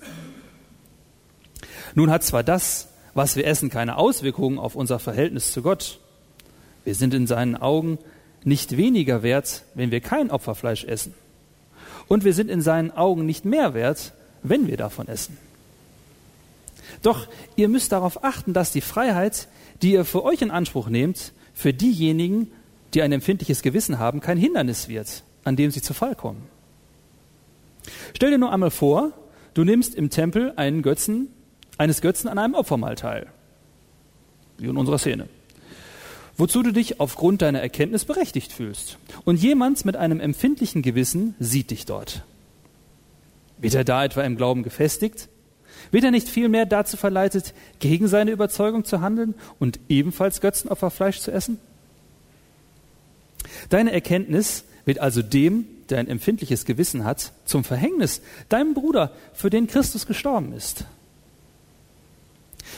Nun 1.95 2.09
hat 2.09 2.23
zwar 2.23 2.43
das, 2.43 2.89
was 3.13 3.35
wir 3.35 3.45
essen, 3.45 3.69
keine 3.69 3.97
Auswirkungen 3.97 4.57
auf 4.57 4.75
unser 4.75 4.99
Verhältnis 4.99 5.51
zu 5.51 5.61
Gott. 5.61 5.99
Wir 6.83 6.95
sind 6.95 7.13
in 7.13 7.27
seinen 7.27 7.55
Augen 7.55 7.99
nicht 8.45 8.77
weniger 8.77 9.23
wert, 9.23 9.63
wenn 9.73 9.91
wir 9.91 10.01
kein 10.01 10.31
Opferfleisch 10.31 10.83
essen. 10.83 11.13
Und 12.07 12.23
wir 12.23 12.33
sind 12.33 12.49
in 12.49 12.61
seinen 12.61 12.91
Augen 12.91 13.25
nicht 13.25 13.45
mehr 13.45 13.73
wert, 13.73 14.13
wenn 14.43 14.67
wir 14.67 14.77
davon 14.77 15.07
essen. 15.07 15.37
Doch 17.01 17.27
ihr 17.55 17.69
müsst 17.69 17.91
darauf 17.91 18.23
achten, 18.23 18.53
dass 18.53 18.71
die 18.71 18.81
Freiheit, 18.81 19.47
die 19.81 19.93
ihr 19.93 20.05
für 20.05 20.23
euch 20.23 20.41
in 20.41 20.51
Anspruch 20.51 20.89
nehmt, 20.89 21.33
für 21.53 21.73
diejenigen, 21.73 22.51
die 22.93 23.01
ein 23.01 23.11
empfindliches 23.11 23.61
Gewissen 23.61 23.99
haben, 23.99 24.19
kein 24.19 24.37
Hindernis 24.37 24.87
wird, 24.87 25.23
an 25.43 25.55
dem 25.55 25.71
sie 25.71 25.81
zu 25.81 25.93
Fall 25.93 26.15
kommen. 26.15 26.43
Stell 28.15 28.31
dir 28.31 28.37
nur 28.37 28.51
einmal 28.51 28.71
vor, 28.71 29.11
du 29.53 29.63
nimmst 29.63 29.95
im 29.95 30.09
Tempel 30.09 30.53
einen 30.55 30.81
Götzen, 30.81 31.27
eines 31.77 32.01
Götzen 32.01 32.29
an 32.29 32.37
einem 32.37 32.53
Opfermahl 32.53 32.95
teil. 32.95 33.27
Wie 34.57 34.67
in 34.67 34.77
unserer 34.77 34.99
Szene. 34.99 35.27
Wozu 36.37 36.63
du 36.63 36.71
dich 36.71 36.99
aufgrund 36.99 37.41
deiner 37.41 37.61
Erkenntnis 37.61 38.05
berechtigt 38.05 38.51
fühlst. 38.51 38.97
Und 39.25 39.41
jemand 39.41 39.85
mit 39.85 39.95
einem 39.95 40.19
empfindlichen 40.19 40.81
Gewissen 40.81 41.35
sieht 41.39 41.71
dich 41.71 41.85
dort. 41.85 42.23
Wird 43.59 43.75
er 43.75 43.83
da 43.83 44.03
etwa 44.03 44.23
im 44.23 44.35
Glauben 44.35 44.63
gefestigt? 44.63 45.29
Wird 45.91 46.03
er 46.03 46.11
nicht 46.11 46.27
vielmehr 46.27 46.65
dazu 46.65 46.97
verleitet, 46.97 47.53
gegen 47.79 48.07
seine 48.07 48.31
Überzeugung 48.31 48.83
zu 48.83 49.01
handeln 49.01 49.35
und 49.59 49.79
ebenfalls 49.89 50.41
Götzenopferfleisch 50.41 51.19
zu 51.19 51.31
essen? 51.31 51.59
Deine 53.69 53.91
Erkenntnis 53.91 54.65
wird 54.85 54.99
also 54.99 55.21
dem, 55.21 55.65
der 55.89 55.99
ein 55.99 56.07
empfindliches 56.07 56.65
Gewissen 56.65 57.03
hat, 57.03 57.31
zum 57.45 57.63
Verhängnis, 57.63 58.21
deinem 58.49 58.73
Bruder, 58.73 59.11
für 59.33 59.49
den 59.49 59.67
Christus 59.67 60.07
gestorben 60.07 60.53
ist. 60.53 60.85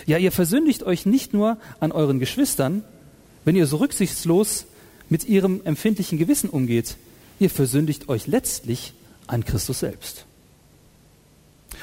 Ja, 0.05 0.17
ihr 0.17 0.31
versündigt 0.31 0.83
euch 0.83 1.05
nicht 1.05 1.33
nur 1.33 1.57
an 1.79 1.91
euren 1.91 2.19
Geschwistern, 2.19 2.83
wenn 3.45 3.55
ihr 3.55 3.67
so 3.67 3.77
rücksichtslos 3.77 4.65
mit 5.07 5.27
ihrem 5.27 5.61
empfindlichen 5.63 6.17
Gewissen 6.17 6.49
umgeht, 6.49 6.97
ihr 7.39 7.49
versündigt 7.49 8.09
euch 8.09 8.27
letztlich 8.27 8.93
an 9.27 9.45
Christus 9.45 9.79
selbst. 9.79 10.25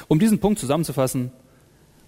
Um 0.07 0.19
diesen 0.19 0.39
Punkt 0.39 0.59
zusammenzufassen, 0.59 1.31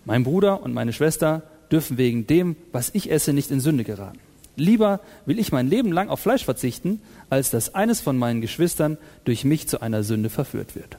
mein 0.04 0.24
Bruder 0.24 0.62
und 0.62 0.74
meine 0.74 0.94
Schwester 0.94 1.44
dürfen 1.72 1.98
wegen 1.98 2.28
dem, 2.28 2.56
was 2.72 2.92
ich 2.94 3.10
esse, 3.10 3.34
nicht 3.34 3.52
in 3.52 3.60
Sünde 3.60 3.84
geraten. 3.84 4.20
Lieber 4.56 5.02
will 5.26 5.40
ich 5.40 5.52
mein 5.52 5.70
Leben 5.70 5.92
lang 5.92 6.10
auf 6.10 6.20
Fleisch 6.20 6.46
verzichten, 6.46 7.02
als 7.30 7.50
dass 7.50 7.76
eines 7.76 8.00
von 8.02 8.18
meinen 8.18 8.42
Geschwistern 8.42 8.98
durch 9.26 9.44
mich 9.44 9.68
zu 9.68 9.82
einer 9.82 10.04
Sünde 10.04 10.30
verführt 10.30 10.76
wird. 10.76 10.98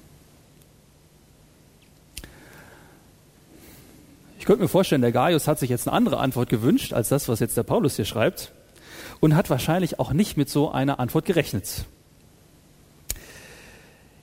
Ich 4.47 4.49
könnte 4.49 4.63
mir 4.63 4.69
vorstellen, 4.69 5.03
der 5.03 5.11
Gaius 5.11 5.49
hat 5.49 5.59
sich 5.59 5.71
jetzt 5.71 5.89
eine 5.89 5.97
andere 5.97 6.19
Antwort 6.19 6.49
gewünscht 6.49 6.93
als 6.93 7.09
das, 7.09 7.29
was 7.29 7.41
jetzt 7.41 7.57
der 7.57 7.65
Paulus 7.65 7.97
hier 7.97 8.05
schreibt 8.05 8.53
und 9.19 9.35
hat 9.35 9.51
wahrscheinlich 9.51 9.99
auch 9.99 10.13
nicht 10.13 10.37
mit 10.37 10.49
so 10.49 10.71
einer 10.71 11.01
Antwort 11.01 11.25
gerechnet. 11.25 11.85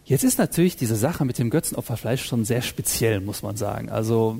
Jetzt 0.05 0.23
ist 0.23 0.39
natürlich 0.39 0.77
diese 0.77 0.95
Sache 0.95 1.25
mit 1.25 1.39
dem 1.39 1.49
Götzenopferfleisch 1.49 2.23
schon 2.23 2.45
sehr 2.45 2.61
speziell, 2.61 3.19
muss 3.19 3.43
man 3.43 3.57
sagen. 3.57 3.89
Also 3.89 4.39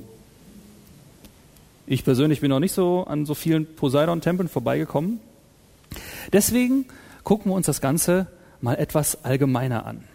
ich 1.85 2.05
persönlich 2.05 2.39
bin 2.39 2.49
noch 2.49 2.61
nicht 2.61 2.71
so 2.71 3.03
an 3.03 3.25
so 3.25 3.33
vielen 3.33 3.75
Poseidon-Tempeln 3.75 4.47
vorbeigekommen. 4.47 5.19
Deswegen 6.31 6.85
gucken 7.25 7.51
wir 7.51 7.55
uns 7.57 7.65
das 7.65 7.81
Ganze 7.81 8.27
mal 8.61 8.75
etwas 8.75 9.25
allgemeiner 9.25 9.85
an. 9.85 10.05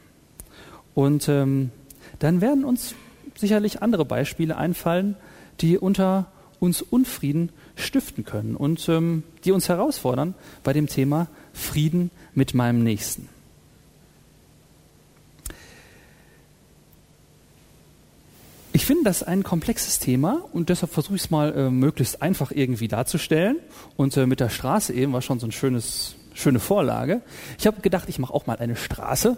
Und 0.95 1.29
ähm, 1.29 1.73
dann 2.21 2.41
werden 2.41 2.65
uns 2.65 2.95
sicherlich 3.37 3.83
andere 3.83 4.07
Beispiele 4.07 4.57
einfallen, 4.57 5.15
die 5.61 5.79
unter 5.79 6.31
uns 6.61 6.83
Unfrieden 6.83 7.51
stiften 7.77 8.25
können 8.25 8.57
und 8.57 8.89
ähm, 8.89 9.23
die 9.45 9.53
uns 9.53 9.69
herausfordern 9.69 10.35
bei 10.65 10.73
dem 10.73 10.89
Thema 10.89 11.29
Frieden 11.53 12.11
mit 12.35 12.55
meinem 12.55 12.83
Nächsten. 12.83 13.29
Ich 18.73 18.87
finde 18.87 19.05
das 19.05 19.23
ein 19.23 19.43
komplexes 19.43 19.99
Thema 19.99 20.41
und 20.53 20.69
deshalb 20.69 20.93
versuche 20.93 21.17
ich 21.17 21.23
es 21.23 21.31
mal 21.31 21.53
äh, 21.53 21.71
möglichst 21.71 22.23
einfach 22.23 22.53
irgendwie 22.53 22.87
darzustellen. 22.87 23.57
Und 23.97 24.17
äh, 24.17 24.25
mit 24.27 24.41
der 24.41 24.51
Straße 24.51 24.93
eben 24.93 25.13
war 25.13 25.21
schon 25.21 25.41
so 25.41 25.47
eine 25.47 25.83
schöne 26.35 26.61
Vorlage. 26.61 27.21
Ich 27.59 27.67
habe 27.67 27.81
gedacht, 27.81 28.09
ich 28.09 28.19
mache 28.21 28.33
auch 28.33 28.47
mal 28.47 28.57
eine 28.57 28.77
Straße. 28.77 29.37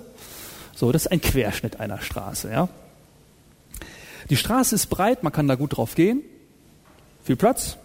So, 0.75 0.93
das 0.93 1.07
ist 1.07 1.13
ein 1.13 1.23
Querschnitt 1.23 1.81
einer 1.81 2.01
Straße. 2.01 2.51
Ja. 2.51 2.69
Die 4.31 4.37
Straße 4.37 4.77
ist 4.77 4.87
breit, 4.87 5.23
man 5.25 5.33
kann 5.33 5.49
da 5.49 5.57
gut 5.57 5.77
drauf 5.77 5.97
gehen, 5.97 6.23
viel 7.25 7.37
Platz. 7.37 7.77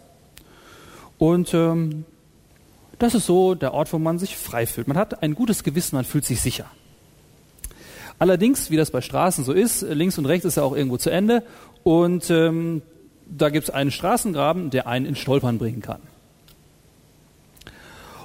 Und 1.18 1.54
ähm, 1.54 2.06
das 3.00 3.16
ist 3.16 3.26
so 3.26 3.56
der 3.56 3.74
Ort, 3.74 3.92
wo 3.92 4.00
man 4.00 4.20
sich 4.20 4.38
frei 4.38 4.68
fühlt. 4.68 4.88
Man 4.88 4.98
hat 4.98 5.24
ein 5.24 5.34
gutes 5.34 5.64
Gewissen, 5.64 5.96
man 5.96 6.06
fühlt 6.06 6.24
sich 6.24 6.42
sicher. 6.42 6.66
Allerdings, 8.20 8.70
wie 8.70 8.78
das 8.78 8.92
bei 8.92 9.02
Straßen 9.02 9.44
so 9.44 9.52
ist, 9.52 9.82
links 9.82 10.18
und 10.18 10.26
rechts 10.26 10.46
ist 10.46 10.56
ja 10.56 10.64
auch 10.64 10.76
irgendwo 10.76 10.98
zu 10.98 11.10
Ende 11.10 11.44
und 11.84 12.30
ähm, 12.30 12.82
da 13.28 13.50
gibt 13.50 13.66
es 13.68 13.74
einen 13.74 13.92
Straßengraben, 13.92 14.70
der 14.70 14.88
einen 14.88 15.06
in 15.06 15.16
Stolpern 15.16 15.58
bringen 15.58 15.82
kann. 15.82 16.02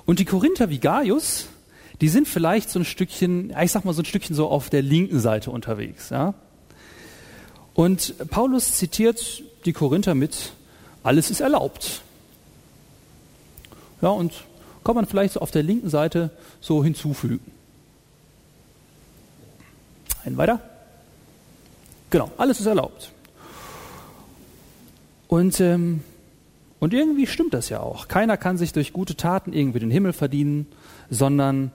Und 0.05 0.19
die 0.19 0.25
Korinther 0.25 0.71
wie 0.71 0.79
Gaius, 0.79 1.47
die 2.01 2.09
sind 2.09 2.29
vielleicht 2.29 2.71
so 2.71 2.79
ein 2.79 2.85
Stückchen, 2.85 3.55
ich 3.61 3.73
sag 3.73 3.85
mal 3.85 3.95
so 3.95 4.03
ein 4.03 4.05
Stückchen 4.05 4.37
so 4.37 4.49
auf 4.49 4.71
der 4.71 4.83
linken 4.83 5.21
Seite 5.21 5.51
unterwegs. 5.51 6.11
Ja? 6.11 6.35
Und 7.81 8.29
Paulus 8.29 8.75
zitiert 8.75 9.43
die 9.65 9.73
Korinther 9.73 10.15
mit, 10.15 10.53
alles 11.03 11.31
ist 11.31 11.41
erlaubt. 11.41 12.03
Ja, 14.03 14.11
und 14.11 14.35
kann 14.85 14.95
man 14.95 15.07
vielleicht 15.07 15.33
so 15.33 15.41
auf 15.41 15.51
der 15.51 15.63
linken 15.63 15.89
Seite 15.89 16.29
so 16.61 16.85
hinzufügen. 16.85 17.51
Einen 20.27 20.37
weiter. 20.37 20.61
Genau, 22.11 22.31
alles 22.37 22.61
ist 22.61 22.67
erlaubt. 22.67 23.13
Und, 25.27 25.59
ähm, 25.61 26.05
und 26.81 26.93
irgendwie 26.93 27.27
stimmt 27.27 27.55
das 27.55 27.71
ja 27.71 27.81
auch. 27.81 28.09
Keiner 28.09 28.37
kann 28.37 28.59
sich 28.59 28.75
durch 28.75 28.93
gute 28.93 29.17
Taten 29.17 29.55
irgendwie 29.55 29.79
den 29.79 29.91
Himmel 29.91 30.13
verdienen, 30.13 30.67
sondern 31.09 31.73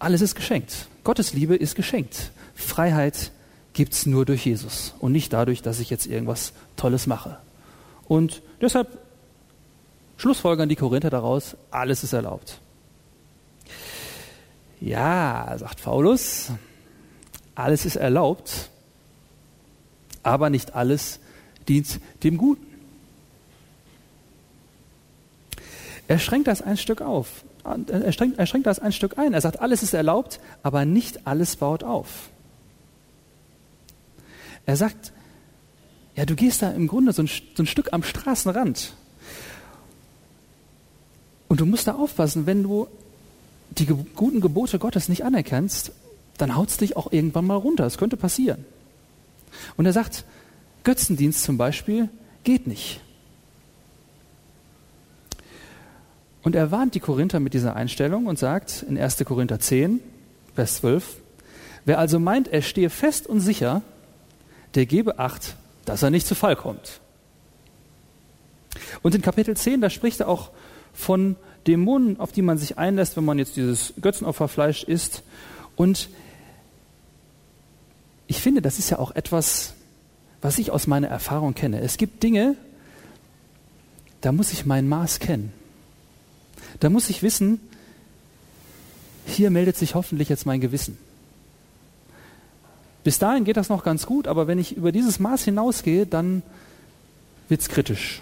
alles 0.00 0.20
ist 0.20 0.34
geschenkt. 0.34 0.88
Gottes 1.04 1.32
Liebe 1.32 1.54
ist 1.54 1.76
geschenkt. 1.76 2.32
Freiheit 2.56 3.30
gibt 3.72 3.92
es 3.92 4.06
nur 4.06 4.24
durch 4.24 4.44
Jesus 4.44 4.94
und 4.98 5.12
nicht 5.12 5.32
dadurch, 5.32 5.62
dass 5.62 5.80
ich 5.80 5.90
jetzt 5.90 6.06
irgendwas 6.06 6.52
Tolles 6.76 7.06
mache. 7.06 7.38
Und 8.08 8.42
deshalb 8.60 8.98
schlussfolgern 10.16 10.68
die 10.68 10.76
Korinther 10.76 11.10
daraus, 11.10 11.56
alles 11.70 12.02
ist 12.02 12.12
erlaubt. 12.12 12.60
Ja, 14.80 15.54
sagt 15.58 15.82
Paulus, 15.82 16.50
alles 17.54 17.84
ist 17.84 17.96
erlaubt, 17.96 18.70
aber 20.22 20.50
nicht 20.50 20.74
alles 20.74 21.20
dient 21.68 22.00
dem 22.22 22.38
Guten. 22.38 22.66
Er 26.08 26.18
schränkt 26.18 26.48
das 26.48 26.60
ein 26.60 26.76
Stück 26.76 27.02
auf. 27.02 27.44
Er 27.62 28.12
schränkt, 28.12 28.38
er 28.38 28.46
schränkt 28.46 28.66
das 28.66 28.80
ein 28.80 28.92
Stück 28.92 29.16
ein. 29.16 29.32
Er 29.32 29.40
sagt, 29.40 29.60
alles 29.60 29.82
ist 29.82 29.94
erlaubt, 29.94 30.40
aber 30.62 30.84
nicht 30.84 31.26
alles 31.26 31.56
baut 31.56 31.84
auf. 31.84 32.30
Er 34.70 34.76
sagt, 34.76 35.12
ja, 36.14 36.24
du 36.24 36.36
gehst 36.36 36.62
da 36.62 36.70
im 36.70 36.86
Grunde 36.86 37.12
so 37.12 37.22
ein, 37.22 37.26
so 37.28 37.62
ein 37.62 37.66
Stück 37.66 37.92
am 37.92 38.02
Straßenrand. 38.02 38.94
Und 41.48 41.60
du 41.60 41.66
musst 41.66 41.88
da 41.88 41.94
aufpassen, 41.96 42.46
wenn 42.46 42.62
du 42.62 42.86
die 43.70 43.86
guten 43.86 44.40
Gebote 44.40 44.78
Gottes 44.78 45.08
nicht 45.08 45.24
anerkennst 45.24 45.92
dann 46.40 46.56
haut 46.56 46.70
es 46.70 46.78
dich 46.78 46.96
auch 46.96 47.12
irgendwann 47.12 47.46
mal 47.46 47.56
runter. 47.56 47.84
Das 47.84 47.98
könnte 47.98 48.16
passieren. 48.16 48.64
Und 49.76 49.86
er 49.86 49.92
sagt, 49.92 50.24
Götzendienst 50.84 51.42
zum 51.42 51.58
Beispiel 51.58 52.08
geht 52.44 52.66
nicht. 52.66 53.00
Und 56.42 56.54
er 56.54 56.70
warnt 56.70 56.94
die 56.94 57.00
Korinther 57.00 57.40
mit 57.40 57.52
dieser 57.52 57.76
Einstellung 57.76 58.26
und 58.26 58.38
sagt 58.38 58.84
in 58.88 58.96
1. 58.96 59.22
Korinther 59.24 59.60
10, 59.60 60.00
Vers 60.54 60.76
12, 60.76 61.18
wer 61.84 61.98
also 61.98 62.18
meint, 62.18 62.48
er 62.48 62.62
stehe 62.62 62.88
fest 62.88 63.26
und 63.26 63.40
sicher, 63.40 63.82
der 64.74 64.86
gebe 64.86 65.18
Acht, 65.18 65.56
dass 65.84 66.02
er 66.02 66.10
nicht 66.10 66.26
zu 66.26 66.34
Fall 66.34 66.56
kommt. 66.56 67.00
Und 69.02 69.14
in 69.14 69.22
Kapitel 69.22 69.56
10, 69.56 69.80
da 69.80 69.90
spricht 69.90 70.20
er 70.20 70.28
auch 70.28 70.50
von 70.92 71.36
Dämonen, 71.66 72.18
auf 72.20 72.32
die 72.32 72.42
man 72.42 72.58
sich 72.58 72.78
einlässt, 72.78 73.16
wenn 73.16 73.24
man 73.24 73.38
jetzt 73.38 73.56
dieses 73.56 73.92
Götzenopferfleisch 74.00 74.84
isst. 74.84 75.22
Und 75.76 76.08
ich 78.26 78.40
finde, 78.40 78.62
das 78.62 78.78
ist 78.78 78.90
ja 78.90 78.98
auch 78.98 79.10
etwas, 79.10 79.74
was 80.40 80.58
ich 80.58 80.70
aus 80.70 80.86
meiner 80.86 81.08
Erfahrung 81.08 81.54
kenne. 81.54 81.80
Es 81.80 81.96
gibt 81.96 82.22
Dinge, 82.22 82.56
da 84.20 84.32
muss 84.32 84.52
ich 84.52 84.66
mein 84.66 84.88
Maß 84.88 85.18
kennen. 85.18 85.52
Da 86.78 86.88
muss 86.88 87.10
ich 87.10 87.22
wissen, 87.22 87.60
hier 89.26 89.50
meldet 89.50 89.76
sich 89.76 89.94
hoffentlich 89.94 90.28
jetzt 90.28 90.46
mein 90.46 90.60
Gewissen. 90.60 90.98
Bis 93.02 93.18
dahin 93.18 93.44
geht 93.44 93.56
das 93.56 93.68
noch 93.68 93.82
ganz 93.82 94.06
gut, 94.06 94.28
aber 94.28 94.46
wenn 94.46 94.58
ich 94.58 94.76
über 94.76 94.92
dieses 94.92 95.18
Maß 95.18 95.44
hinausgehe, 95.44 96.06
dann 96.06 96.42
wird 97.48 97.62
es 97.62 97.68
kritisch. 97.68 98.20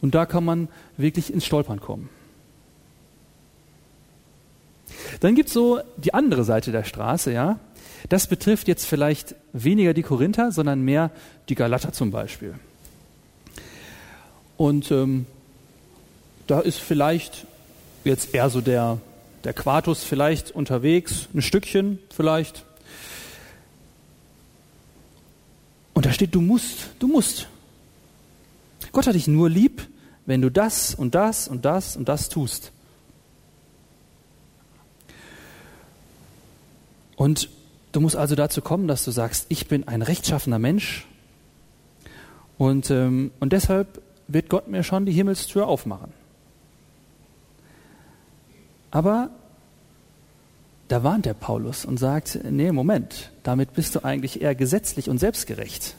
Und 0.00 0.14
da 0.14 0.26
kann 0.26 0.44
man 0.44 0.68
wirklich 0.96 1.32
ins 1.32 1.46
Stolpern 1.46 1.80
kommen. 1.80 2.08
Dann 5.20 5.34
gibt 5.34 5.48
es 5.48 5.54
so 5.54 5.80
die 5.96 6.12
andere 6.12 6.44
Seite 6.44 6.72
der 6.72 6.84
Straße, 6.84 7.32
ja. 7.32 7.58
Das 8.08 8.26
betrifft 8.26 8.68
jetzt 8.68 8.84
vielleicht 8.84 9.34
weniger 9.52 9.94
die 9.94 10.02
Korinther, 10.02 10.52
sondern 10.52 10.82
mehr 10.82 11.10
die 11.48 11.54
Galater 11.54 11.92
zum 11.92 12.10
Beispiel. 12.10 12.54
Und 14.56 14.90
ähm, 14.90 15.26
da 16.46 16.60
ist 16.60 16.78
vielleicht 16.78 17.46
jetzt 18.04 18.34
eher 18.34 18.50
so 18.50 18.60
der, 18.60 18.98
der 19.44 19.54
Quartus 19.54 20.04
vielleicht 20.04 20.50
unterwegs, 20.50 21.28
ein 21.34 21.42
Stückchen 21.42 21.98
vielleicht. 22.14 22.64
Und 25.94 26.06
da 26.06 26.12
steht, 26.12 26.34
du 26.34 26.40
musst, 26.40 26.90
du 26.98 27.06
musst. 27.06 27.48
Gott 28.92 29.06
hat 29.06 29.14
dich 29.14 29.28
nur 29.28 29.48
lieb, 29.48 29.88
wenn 30.26 30.42
du 30.42 30.50
das 30.50 30.94
und 30.94 31.14
das 31.14 31.48
und 31.48 31.64
das 31.64 31.96
und 31.96 32.08
das 32.08 32.28
tust. 32.28 32.72
Und 37.16 37.48
du 37.92 38.00
musst 38.00 38.16
also 38.16 38.34
dazu 38.34 38.60
kommen, 38.60 38.88
dass 38.88 39.04
du 39.04 39.12
sagst, 39.12 39.46
ich 39.48 39.68
bin 39.68 39.86
ein 39.86 40.02
rechtschaffener 40.02 40.58
Mensch 40.58 41.06
und, 42.58 42.90
ähm, 42.90 43.30
und 43.40 43.52
deshalb 43.52 44.02
wird 44.26 44.48
Gott 44.48 44.68
mir 44.68 44.82
schon 44.82 45.06
die 45.06 45.12
Himmelstür 45.12 45.66
aufmachen. 45.66 46.12
Aber 48.90 49.30
da 50.94 51.02
warnt 51.02 51.26
der 51.26 51.34
Paulus 51.34 51.84
und 51.84 51.98
sagt, 51.98 52.38
nee, 52.48 52.70
Moment, 52.70 53.32
damit 53.42 53.72
bist 53.72 53.96
du 53.96 54.04
eigentlich 54.04 54.42
eher 54.42 54.54
gesetzlich 54.54 55.10
und 55.10 55.18
selbstgerecht. 55.18 55.96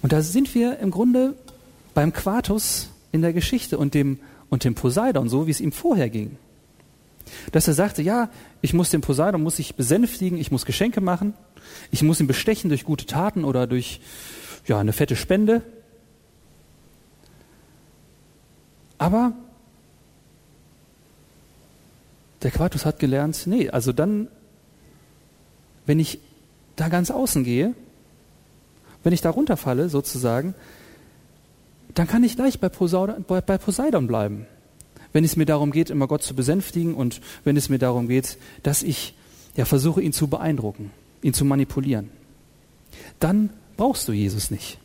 Und 0.00 0.14
da 0.14 0.22
sind 0.22 0.54
wir 0.54 0.78
im 0.78 0.90
Grunde 0.90 1.34
beim 1.92 2.14
Quartus 2.14 2.88
in 3.12 3.20
der 3.20 3.34
Geschichte 3.34 3.76
und 3.76 3.92
dem, 3.92 4.18
und 4.48 4.64
dem 4.64 4.74
Poseidon, 4.74 5.28
so 5.28 5.46
wie 5.46 5.50
es 5.50 5.60
ihm 5.60 5.72
vorher 5.72 6.08
ging. 6.08 6.38
Dass 7.52 7.68
er 7.68 7.74
sagte, 7.74 8.00
ja, 8.00 8.30
ich 8.62 8.72
muss 8.72 8.88
den 8.88 9.02
Poseidon, 9.02 9.42
muss 9.42 9.58
ich 9.58 9.74
besänftigen, 9.74 10.38
ich 10.38 10.50
muss 10.50 10.64
Geschenke 10.64 11.02
machen, 11.02 11.34
ich 11.90 12.02
muss 12.02 12.18
ihn 12.18 12.28
bestechen 12.28 12.70
durch 12.70 12.84
gute 12.84 13.04
Taten 13.04 13.44
oder 13.44 13.66
durch 13.66 14.00
ja, 14.66 14.78
eine 14.78 14.94
fette 14.94 15.16
Spende. 15.16 15.60
Aber 18.96 19.34
der 22.42 22.50
Quartus 22.50 22.84
hat 22.84 22.98
gelernt, 22.98 23.42
nee, 23.46 23.70
also 23.70 23.92
dann, 23.92 24.28
wenn 25.86 26.00
ich 26.00 26.18
da 26.76 26.88
ganz 26.88 27.10
außen 27.10 27.44
gehe, 27.44 27.74
wenn 29.02 29.12
ich 29.12 29.20
da 29.20 29.30
runterfalle 29.30 29.88
sozusagen, 29.88 30.54
dann 31.94 32.06
kann 32.06 32.24
ich 32.24 32.36
gleich 32.36 32.60
bei 32.60 32.68
Poseidon, 32.68 33.24
bei 33.26 33.40
Poseidon 33.40 34.06
bleiben. 34.06 34.46
Wenn 35.12 35.24
es 35.24 35.36
mir 35.36 35.44
darum 35.44 35.72
geht, 35.72 35.90
immer 35.90 36.06
Gott 36.06 36.22
zu 36.22 36.34
besänftigen 36.34 36.94
und 36.94 37.20
wenn 37.44 37.56
es 37.56 37.68
mir 37.68 37.78
darum 37.78 38.08
geht, 38.08 38.38
dass 38.62 38.82
ich 38.82 39.14
ja 39.56 39.64
versuche, 39.66 40.00
ihn 40.00 40.12
zu 40.12 40.28
beeindrucken, 40.28 40.90
ihn 41.20 41.34
zu 41.34 41.44
manipulieren, 41.44 42.10
dann 43.20 43.50
brauchst 43.76 44.08
du 44.08 44.12
Jesus 44.12 44.50
nicht. 44.50 44.78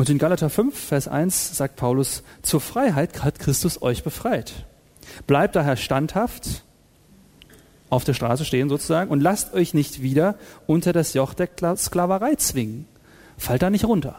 Und 0.00 0.08
in 0.08 0.16
Galater 0.16 0.48
5, 0.48 0.74
Vers 0.74 1.08
1 1.08 1.58
sagt 1.58 1.76
Paulus, 1.76 2.22
zur 2.40 2.62
Freiheit 2.62 3.22
hat 3.22 3.38
Christus 3.38 3.82
euch 3.82 4.02
befreit. 4.02 4.64
Bleibt 5.26 5.56
daher 5.56 5.76
standhaft 5.76 6.64
auf 7.90 8.04
der 8.04 8.14
Straße 8.14 8.46
stehen 8.46 8.70
sozusagen 8.70 9.10
und 9.10 9.20
lasst 9.20 9.52
euch 9.52 9.74
nicht 9.74 10.00
wieder 10.00 10.36
unter 10.66 10.94
das 10.94 11.12
Joch 11.12 11.34
der 11.34 11.50
Sklaverei 11.76 12.36
zwingen. 12.36 12.86
Fallt 13.36 13.60
da 13.60 13.68
nicht 13.68 13.84
runter. 13.84 14.16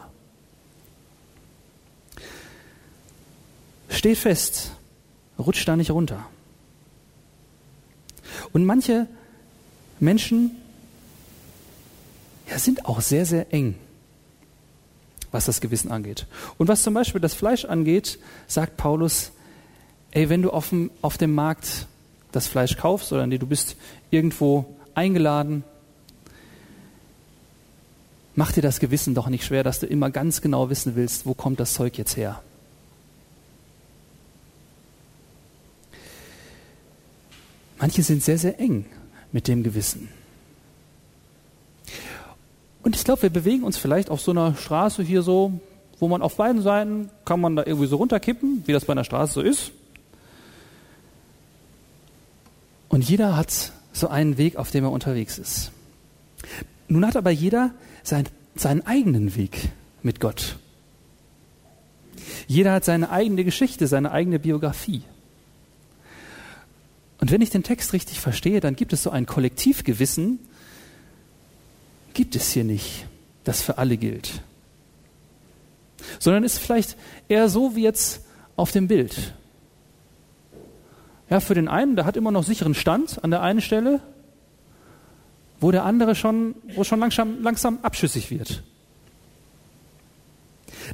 Steht 3.88 4.18
fest, 4.18 4.70
rutscht 5.36 5.66
da 5.66 5.74
nicht 5.74 5.90
runter. 5.90 6.24
Und 8.52 8.64
manche 8.66 9.08
Menschen 9.98 10.52
ja, 12.48 12.60
sind 12.60 12.86
auch 12.86 13.00
sehr, 13.00 13.26
sehr 13.26 13.52
eng 13.52 13.74
was 15.32 15.46
das 15.46 15.60
Gewissen 15.60 15.90
angeht. 15.90 16.26
Und 16.58 16.68
was 16.68 16.82
zum 16.82 16.94
Beispiel 16.94 17.20
das 17.20 17.34
Fleisch 17.34 17.64
angeht, 17.64 18.18
sagt 18.46 18.76
Paulus, 18.76 19.32
ey, 20.12 20.28
wenn 20.28 20.42
du 20.42 20.50
auf 20.50 20.68
dem, 20.68 20.90
auf 21.00 21.18
dem 21.18 21.34
Markt 21.34 21.86
das 22.30 22.46
Fleisch 22.46 22.76
kaufst 22.76 23.12
oder 23.12 23.26
nee, 23.26 23.38
du 23.38 23.46
bist 23.46 23.76
irgendwo 24.10 24.66
eingeladen, 24.94 25.64
mach 28.34 28.52
dir 28.52 28.62
das 28.62 28.78
Gewissen 28.78 29.14
doch 29.14 29.28
nicht 29.28 29.44
schwer, 29.44 29.64
dass 29.64 29.80
du 29.80 29.86
immer 29.86 30.10
ganz 30.10 30.40
genau 30.40 30.70
wissen 30.70 30.94
willst, 30.96 31.26
wo 31.26 31.34
kommt 31.34 31.60
das 31.60 31.74
Zeug 31.74 31.98
jetzt 31.98 32.16
her. 32.16 32.42
Manche 37.78 38.02
sind 38.02 38.22
sehr, 38.22 38.38
sehr 38.38 38.60
eng 38.60 38.86
mit 39.32 39.48
dem 39.48 39.64
Gewissen. 39.64 40.08
Und 42.92 42.96
ich 42.96 43.04
glaube, 43.04 43.22
wir 43.22 43.30
bewegen 43.30 43.62
uns 43.62 43.78
vielleicht 43.78 44.10
auf 44.10 44.20
so 44.20 44.32
einer 44.32 44.54
Straße 44.54 45.02
hier 45.02 45.22
so, 45.22 45.58
wo 45.98 46.08
man 46.08 46.20
auf 46.20 46.36
beiden 46.36 46.60
Seiten 46.60 47.08
kann 47.24 47.40
man 47.40 47.56
da 47.56 47.64
irgendwie 47.64 47.86
so 47.86 47.96
runterkippen, 47.96 48.64
wie 48.66 48.72
das 48.74 48.84
bei 48.84 48.92
einer 48.92 49.04
Straße 49.04 49.32
so 49.32 49.40
ist. 49.40 49.70
Und 52.90 53.08
jeder 53.08 53.34
hat 53.34 53.72
so 53.94 54.08
einen 54.08 54.36
Weg, 54.36 54.56
auf 54.56 54.70
dem 54.72 54.84
er 54.84 54.90
unterwegs 54.90 55.38
ist. 55.38 55.72
Nun 56.86 57.06
hat 57.06 57.16
aber 57.16 57.30
jeder 57.30 57.70
sein, 58.02 58.26
seinen 58.56 58.84
eigenen 58.86 59.36
Weg 59.36 59.70
mit 60.02 60.20
Gott. 60.20 60.56
Jeder 62.46 62.74
hat 62.74 62.84
seine 62.84 63.08
eigene 63.08 63.42
Geschichte, 63.42 63.86
seine 63.86 64.12
eigene 64.12 64.38
Biografie. 64.38 65.00
Und 67.22 67.30
wenn 67.30 67.40
ich 67.40 67.48
den 67.48 67.62
Text 67.62 67.94
richtig 67.94 68.20
verstehe, 68.20 68.60
dann 68.60 68.76
gibt 68.76 68.92
es 68.92 69.02
so 69.02 69.08
ein 69.08 69.24
Kollektivgewissen, 69.24 70.40
gibt 72.14 72.36
es 72.36 72.50
hier 72.52 72.64
nicht, 72.64 73.06
das 73.44 73.62
für 73.62 73.78
alle 73.78 73.96
gilt. 73.96 74.42
Sondern 76.18 76.44
ist 76.44 76.58
vielleicht 76.58 76.96
eher 77.28 77.48
so 77.48 77.76
wie 77.76 77.82
jetzt 77.82 78.24
auf 78.56 78.72
dem 78.72 78.88
Bild. 78.88 79.34
Ja, 81.30 81.40
für 81.40 81.54
den 81.54 81.68
einen, 81.68 81.96
der 81.96 82.04
hat 82.04 82.16
immer 82.16 82.30
noch 82.30 82.44
sicheren 82.44 82.74
Stand 82.74 83.22
an 83.24 83.30
der 83.30 83.40
einen 83.40 83.60
Stelle, 83.60 84.00
wo 85.60 85.70
der 85.70 85.84
andere 85.84 86.14
schon, 86.14 86.56
wo 86.74 86.84
schon 86.84 87.00
langsam, 87.00 87.42
langsam 87.42 87.78
abschüssig 87.82 88.30
wird. 88.30 88.62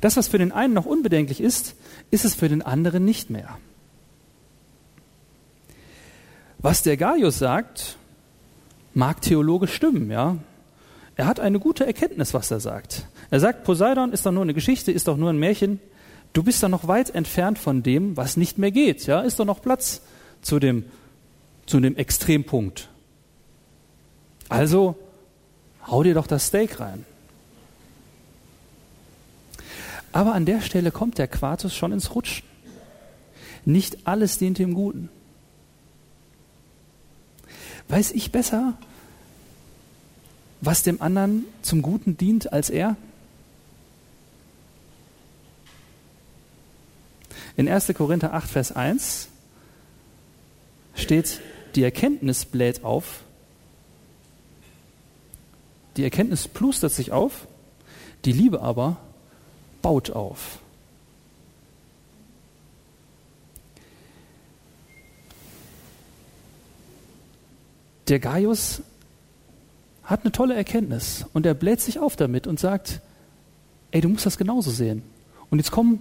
Das, 0.01 0.17
was 0.17 0.29
für 0.29 0.39
den 0.39 0.53
einen 0.53 0.75
noch 0.75 0.85
unbedenklich 0.85 1.41
ist, 1.41 1.75
ist 2.11 2.25
es 2.25 2.35
für 2.35 2.49
den 2.49 2.63
anderen 2.63 3.05
nicht 3.05 3.31
mehr. 3.31 3.59
Was 6.59 6.83
der 6.83 6.97
Gaius 6.97 7.39
sagt, 7.39 7.97
mag 8.95 9.23
theologisch 9.23 9.75
stimmen, 9.75 10.11
ja. 10.11 10.37
Er 11.19 11.27
hat 11.27 11.41
eine 11.41 11.59
gute 11.59 11.85
Erkenntnis, 11.85 12.33
was 12.33 12.49
er 12.53 12.61
sagt. 12.61 13.05
Er 13.31 13.41
sagt, 13.41 13.65
Poseidon 13.65 14.13
ist 14.13 14.25
doch 14.25 14.31
nur 14.31 14.43
eine 14.43 14.55
Geschichte, 14.55 14.93
ist 14.93 15.09
doch 15.09 15.17
nur 15.17 15.31
ein 15.31 15.39
Märchen. 15.39 15.81
Du 16.33 16.45
bist 16.45 16.63
doch 16.63 16.69
noch 16.69 16.87
weit 16.87 17.13
entfernt 17.13 17.59
von 17.59 17.83
dem, 17.83 18.17
was 18.17 18.37
nicht 18.37 18.57
mehr 18.57 18.71
geht. 18.71 19.05
Ja, 19.07 19.23
ist 19.23 19.41
doch 19.41 19.45
noch 19.45 19.61
Platz 19.61 20.01
zu 20.43 20.61
dem, 20.61 20.85
zu 21.67 21.81
dem 21.81 21.97
Extrempunkt. 21.97 22.89
Also, 24.49 24.97
hau 25.89 26.05
dir 26.05 26.15
doch 26.15 26.29
das 26.29 26.47
Steak 26.47 26.79
rein. 26.79 27.05
Aber 30.13 30.35
an 30.35 30.47
der 30.47 30.61
Stelle 30.61 30.93
kommt 30.93 31.19
der 31.19 31.27
Quartus 31.27 31.75
schon 31.75 31.91
ins 31.91 32.15
Rutschen. 32.15 32.47
Nicht 33.65 34.07
alles 34.07 34.39
dient 34.39 34.59
dem 34.59 34.73
Guten. 34.73 35.09
Weiß 37.89 38.13
ich 38.13 38.31
besser, 38.31 38.75
was 40.61 40.83
dem 40.83 41.01
anderen 41.01 41.45
zum 41.63 41.83
Guten 41.83 42.17
dient 42.17 42.53
als 42.53 42.71
er? 42.71 42.97
In 47.57 47.69
1. 47.69 47.93
Korinther 47.95 48.35
8, 48.35 48.49
Vers 48.49 48.73
1 48.73 49.29
steht, 50.95 51.41
die 51.75 51.83
Erkenntnis 51.83 52.45
bläht 52.45 52.85
auf, 52.85 53.23
die 55.97 56.05
Erkenntnis 56.05 56.47
plustert 56.47 56.93
sich 56.93 57.11
auf, 57.11 57.47
die 58.25 58.33
Liebe 58.33 58.61
aber 58.61 58.97
baut 59.83 60.11
auf. 60.11 60.61
Der 68.09 68.21
Gaius 68.21 68.83
hat 70.09 70.23
eine 70.23 70.33
tolle 70.33 70.55
Erkenntnis 70.55 71.27
und 71.35 71.45
er 71.45 71.53
bläht 71.53 71.83
sich 71.83 71.99
auf 71.99 72.17
damit 72.17 72.47
und 72.47 72.59
sagt, 72.59 73.03
ey, 73.91 74.01
du 74.01 74.09
musst 74.09 74.25
das 74.25 74.39
genauso 74.39 74.71
sehen. 74.71 75.03
Und 75.51 75.59
jetzt 75.59 75.71
komm, 75.71 76.01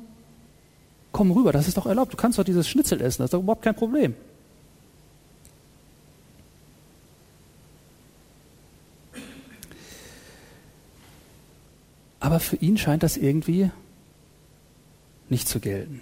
komm 1.12 1.30
rüber, 1.32 1.52
das 1.52 1.68
ist 1.68 1.76
doch 1.76 1.86
erlaubt, 1.86 2.14
du 2.14 2.18
kannst 2.18 2.40
doch 2.40 2.46
dieses 2.46 2.70
Schnitzel 2.70 3.02
essen, 3.02 3.22
das 3.22 3.26
ist 3.26 3.34
doch 3.34 3.42
überhaupt 3.42 3.64
kein 3.64 3.76
Problem. 3.76 4.16
Aber 12.22 12.40
für 12.40 12.56
ihn 12.56 12.78
scheint 12.78 13.04
das 13.04 13.18
irgendwie 13.18 13.72
nicht 15.28 15.50
zu 15.50 15.60
gelten. 15.60 16.02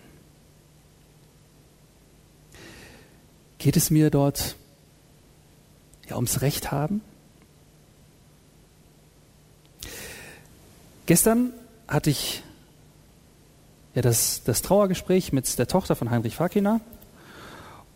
Geht 3.57 3.77
es 3.77 3.89
mir 3.89 4.11
dort 4.11 4.57
ja 6.07 6.17
ums 6.17 6.41
Recht 6.41 6.71
haben? 6.71 7.01
Gestern 11.05 11.53
hatte 11.87 12.09
ich 12.09 12.41
ja 13.93 14.01
das, 14.01 14.43
das 14.43 14.63
Trauergespräch 14.63 15.33
mit 15.33 15.57
der 15.59 15.67
Tochter 15.67 15.95
von 15.95 16.09
Heinrich 16.09 16.35
Fakina. 16.35 16.81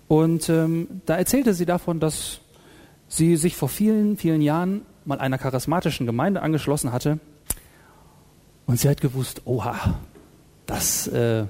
Und 0.07 0.47
ähm, 0.49 1.01
da 1.05 1.17
erzählte 1.17 1.53
sie 1.55 1.65
davon, 1.65 1.99
dass 1.99 2.39
sie 3.07 3.35
sich 3.35 3.55
vor 3.55 3.69
vielen, 3.69 4.17
vielen 4.17 4.41
Jahren 4.41 4.81
mal 5.05 5.19
einer 5.19 5.39
charismatischen 5.39 6.05
Gemeinde 6.05 6.41
angeschlossen 6.41 6.91
hatte. 6.91 7.19
Und 8.67 8.79
sie 8.79 8.87
hat 8.87 9.01
gewusst, 9.01 9.41
oha, 9.45 9.99
das 10.67 11.07
äh, 11.07 11.45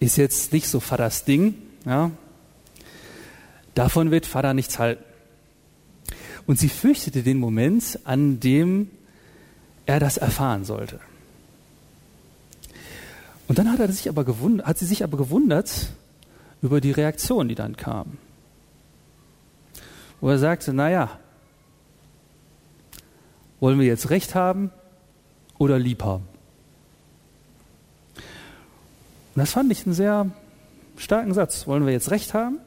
ist 0.00 0.16
jetzt 0.16 0.54
nicht 0.54 0.66
so 0.66 0.80
Vaters 0.80 1.26
Ding. 1.26 1.56
Ja? 1.84 2.10
Davon 3.74 4.10
wird 4.10 4.24
Vater 4.24 4.54
nichts 4.54 4.78
halten. 4.78 5.04
Und 6.46 6.58
sie 6.58 6.70
fürchtete 6.70 7.22
den 7.22 7.38
Moment, 7.38 8.00
an 8.04 8.40
dem 8.40 8.88
er 9.86 10.00
das 10.00 10.16
erfahren 10.16 10.64
sollte. 10.64 11.00
Und 13.46 13.58
dann 13.58 13.70
hat, 13.70 13.80
er 13.80 13.92
sich 13.92 14.08
aber 14.08 14.24
gewundert, 14.24 14.66
hat 14.66 14.78
sie 14.78 14.86
sich 14.86 15.04
aber 15.04 15.18
gewundert 15.18 15.88
über 16.62 16.80
die 16.80 16.92
Reaktion, 16.92 17.48
die 17.48 17.54
dann 17.54 17.76
kam. 17.76 18.16
Wo 20.20 20.30
er 20.30 20.38
sagte, 20.38 20.72
naja, 20.72 21.18
wollen 23.60 23.78
wir 23.78 23.86
jetzt 23.86 24.10
Recht 24.10 24.34
haben 24.34 24.70
oder 25.58 25.78
lieb 25.78 26.02
haben? 26.02 26.26
Und 29.34 29.40
das 29.40 29.52
fand 29.52 29.70
ich 29.72 29.84
einen 29.84 29.94
sehr 29.94 30.30
starken 30.96 31.34
Satz. 31.34 31.66
Wollen 31.66 31.84
wir 31.84 31.92
jetzt 31.92 32.10
Recht 32.10 32.34
haben 32.34 32.58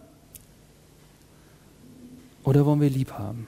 oder 2.44 2.66
wollen 2.66 2.82
wir 2.82 2.90
lieb 2.90 3.14
haben? 3.14 3.48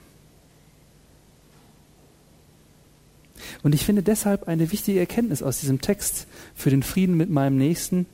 Und 3.62 3.74
ich 3.74 3.84
finde 3.84 4.02
deshalb 4.02 4.48
eine 4.48 4.70
wichtige 4.72 5.00
Erkenntnis 5.00 5.42
aus 5.42 5.60
diesem 5.60 5.80
Text 5.80 6.26
für 6.54 6.70
den 6.70 6.82
Frieden 6.82 7.16
mit 7.16 7.30
meinem 7.30 7.56
Nächsten 7.56 8.06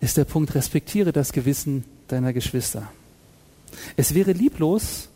ist 0.00 0.16
der 0.16 0.24
Punkt, 0.24 0.54
respektiere 0.54 1.12
das 1.12 1.32
Gewissen 1.32 1.84
deiner 2.08 2.32
Geschwister. 2.32 2.90
Es 3.96 4.14
wäre 4.14 4.32
lieblos, 4.32 5.08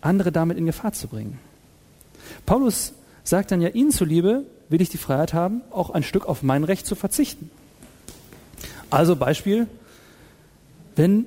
andere 0.00 0.32
damit 0.32 0.58
in 0.58 0.66
Gefahr 0.66 0.92
zu 0.92 1.08
bringen. 1.08 1.38
Paulus 2.46 2.92
sagt 3.24 3.50
dann 3.50 3.60
ja, 3.60 3.68
ihnen 3.68 3.90
zuliebe 3.90 4.44
will 4.68 4.80
ich 4.80 4.88
die 4.88 4.98
Freiheit 4.98 5.34
haben, 5.34 5.62
auch 5.70 5.90
ein 5.90 6.02
Stück 6.02 6.26
auf 6.26 6.42
mein 6.42 6.64
Recht 6.64 6.86
zu 6.86 6.94
verzichten. 6.94 7.50
Also 8.90 9.16
Beispiel, 9.16 9.66
wenn 10.96 11.26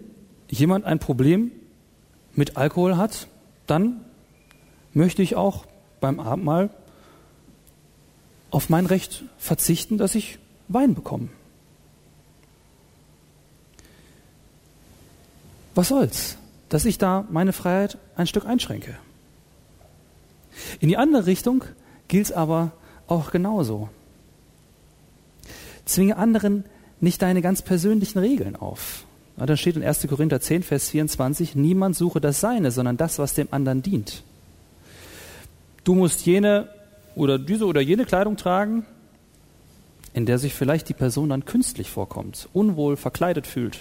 jemand 0.50 0.86
ein 0.86 1.00
Problem 1.00 1.52
mit 2.36 2.58
Alkohol 2.58 2.98
hat, 2.98 3.28
dann 3.68 4.02
möchte 4.93 5.21
ich 5.21 5.36
auch 5.36 5.65
beim 5.99 6.19
Abendmahl 6.19 6.69
auf 8.49 8.69
mein 8.69 8.86
Recht 8.86 9.23
verzichten, 9.38 9.97
dass 9.97 10.15
ich 10.15 10.39
Wein 10.67 10.93
bekomme. 10.93 11.30
Was 15.75 15.88
soll's, 15.88 16.38
dass 16.69 16.86
ich 16.86 16.97
da 16.97 17.25
meine 17.30 17.54
Freiheit 17.54 17.97
ein 18.15 18.27
Stück 18.27 18.45
einschränke? 18.45 18.97
In 20.80 20.89
die 20.89 20.97
andere 20.97 21.25
Richtung 21.25 21.63
gilt 22.08 22.25
es 22.25 22.32
aber 22.32 22.71
auch 23.08 23.32
genauso. 23.32 23.89
Zwinge 25.86 26.17
anderen 26.17 26.65
nicht 26.99 27.21
deine 27.21 27.41
ganz 27.41 27.62
persönlichen 27.62 28.19
Regeln 28.19 28.56
auf. 28.56 29.06
Ja, 29.38 29.45
da 29.45 29.58
steht 29.58 29.75
in 29.75 29.84
1. 29.84 30.08
Korinther 30.08 30.41
10, 30.41 30.63
Vers 30.63 30.89
24, 30.89 31.56
niemand 31.56 31.95
suche 31.95 32.21
das 32.21 32.41
Seine, 32.41 32.71
sondern 32.71 32.97
das, 32.97 33.17
was 33.17 33.34
dem 33.34 33.47
anderen 33.51 33.82
dient. 33.82 34.23
Du 35.84 35.96
musst 35.96 36.26
jene 36.26 36.70
oder 37.15 37.39
diese 37.39 37.65
oder 37.65 37.82
jene 37.82 38.06
Kleidung 38.06 38.38
tragen, 38.38 38.86
in 40.13 40.26
der 40.26 40.38
sich 40.38 40.54
vielleicht 40.54 40.89
die 40.89 40.94
Person 40.94 41.30
dann 41.30 41.46
künstlich 41.46 41.89
vorkommt, 41.89 42.50
unwohl 42.54 42.98
verkleidet 42.98 43.48
fühlt. 43.48 43.80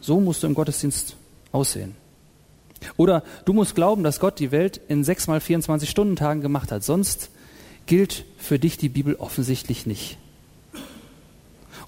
So 0.00 0.20
musst 0.20 0.42
du 0.42 0.46
im 0.46 0.54
Gottesdienst 0.54 1.16
aussehen. 1.52 1.94
Oder 2.96 3.22
du 3.44 3.52
musst 3.52 3.74
glauben, 3.74 4.02
dass 4.02 4.20
Gott 4.20 4.38
die 4.38 4.52
Welt 4.52 4.80
in 4.88 5.04
sechs 5.04 5.26
mal 5.26 5.40
24 5.40 5.88
Stunden 5.88 6.16
Tagen 6.16 6.42
gemacht 6.42 6.70
hat. 6.70 6.84
Sonst 6.84 7.30
gilt 7.86 8.24
für 8.36 8.58
dich 8.58 8.76
die 8.76 8.88
Bibel 8.88 9.14
offensichtlich 9.16 9.86
nicht. 9.86 10.18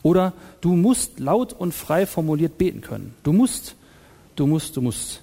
Oder 0.02 0.32
du 0.60 0.74
musst 0.76 1.18
laut 1.18 1.52
und 1.52 1.74
frei 1.74 2.06
formuliert 2.06 2.58
beten 2.58 2.80
können. 2.80 3.14
Du 3.22 3.32
musst, 3.32 3.74
du 4.36 4.46
musst, 4.46 4.76
du 4.76 4.82
musst. 4.82 5.22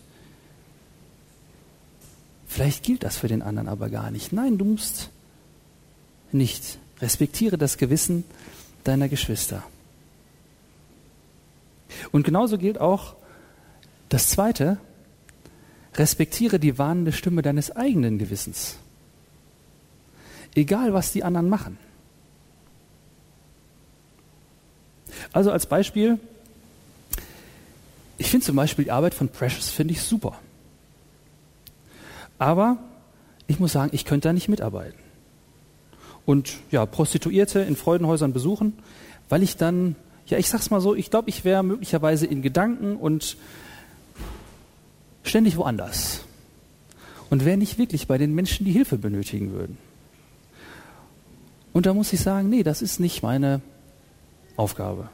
Vielleicht 2.53 2.83
gilt 2.83 3.01
das 3.01 3.17
für 3.17 3.27
den 3.27 3.41
anderen 3.41 3.67
aber 3.67 3.89
gar 3.89 4.11
nicht. 4.11 4.31
Nein, 4.31 4.59
du 4.59 4.65
musst 4.65 5.09
nicht. 6.31 6.77
Respektiere 7.01 7.57
das 7.57 7.79
Gewissen 7.79 8.25
deiner 8.83 9.09
Geschwister. 9.09 9.63
Und 12.11 12.23
genauso 12.23 12.59
gilt 12.59 12.79
auch 12.79 13.15
das 14.09 14.29
Zweite, 14.29 14.77
respektiere 15.95 16.59
die 16.59 16.77
warnende 16.77 17.11
Stimme 17.11 17.41
deines 17.41 17.75
eigenen 17.75 18.19
Gewissens. 18.19 18.75
Egal, 20.53 20.93
was 20.93 21.11
die 21.11 21.23
anderen 21.23 21.49
machen. 21.49 21.79
Also 25.31 25.51
als 25.51 25.65
Beispiel, 25.65 26.19
ich 28.19 28.29
finde 28.29 28.45
zum 28.45 28.55
Beispiel 28.55 28.85
die 28.85 28.91
Arbeit 28.91 29.15
von 29.15 29.27
Precious 29.29 29.71
finde 29.71 29.95
ich 29.95 30.03
super. 30.03 30.37
Aber 32.43 32.77
ich 33.47 33.61
muss 33.61 33.71
sagen, 33.71 33.91
ich 33.93 34.03
könnte 34.03 34.27
da 34.27 34.33
nicht 34.33 34.49
mitarbeiten. 34.49 34.99
Und 36.25 36.57
ja, 36.71 36.85
Prostituierte 36.85 37.61
in 37.61 37.77
Freudenhäusern 37.77 38.33
besuchen, 38.33 38.73
weil 39.29 39.43
ich 39.43 39.55
dann, 39.55 39.95
ja, 40.27 40.37
ich 40.37 40.49
sag's 40.49 40.69
mal 40.69 40.81
so, 40.81 40.93
ich 40.93 41.09
glaube, 41.09 41.29
ich 41.29 41.45
wäre 41.45 41.63
möglicherweise 41.63 42.25
in 42.25 42.41
Gedanken 42.41 42.97
und 42.97 43.37
ständig 45.23 45.55
woanders. 45.55 46.25
Und 47.29 47.45
wäre 47.45 47.55
nicht 47.55 47.77
wirklich 47.77 48.07
bei 48.07 48.17
den 48.17 48.35
Menschen, 48.35 48.65
die 48.65 48.73
Hilfe 48.73 48.97
benötigen 48.97 49.53
würden. 49.53 49.77
Und 51.71 51.85
da 51.85 51.93
muss 51.93 52.11
ich 52.11 52.19
sagen, 52.19 52.49
nee, 52.49 52.63
das 52.63 52.81
ist 52.81 52.99
nicht 52.99 53.23
meine 53.23 53.61
Aufgabe. 54.57 55.07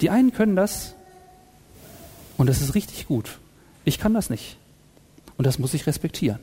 Die 0.00 0.08
einen 0.08 0.32
können 0.32 0.56
das 0.56 0.94
und 2.38 2.48
das 2.48 2.62
ist 2.62 2.74
richtig 2.74 3.06
gut. 3.06 3.38
Ich 3.84 3.98
kann 3.98 4.14
das 4.14 4.30
nicht. 4.30 4.57
Und 5.38 5.46
das 5.46 5.58
muss 5.58 5.72
ich 5.72 5.86
respektieren. 5.86 6.40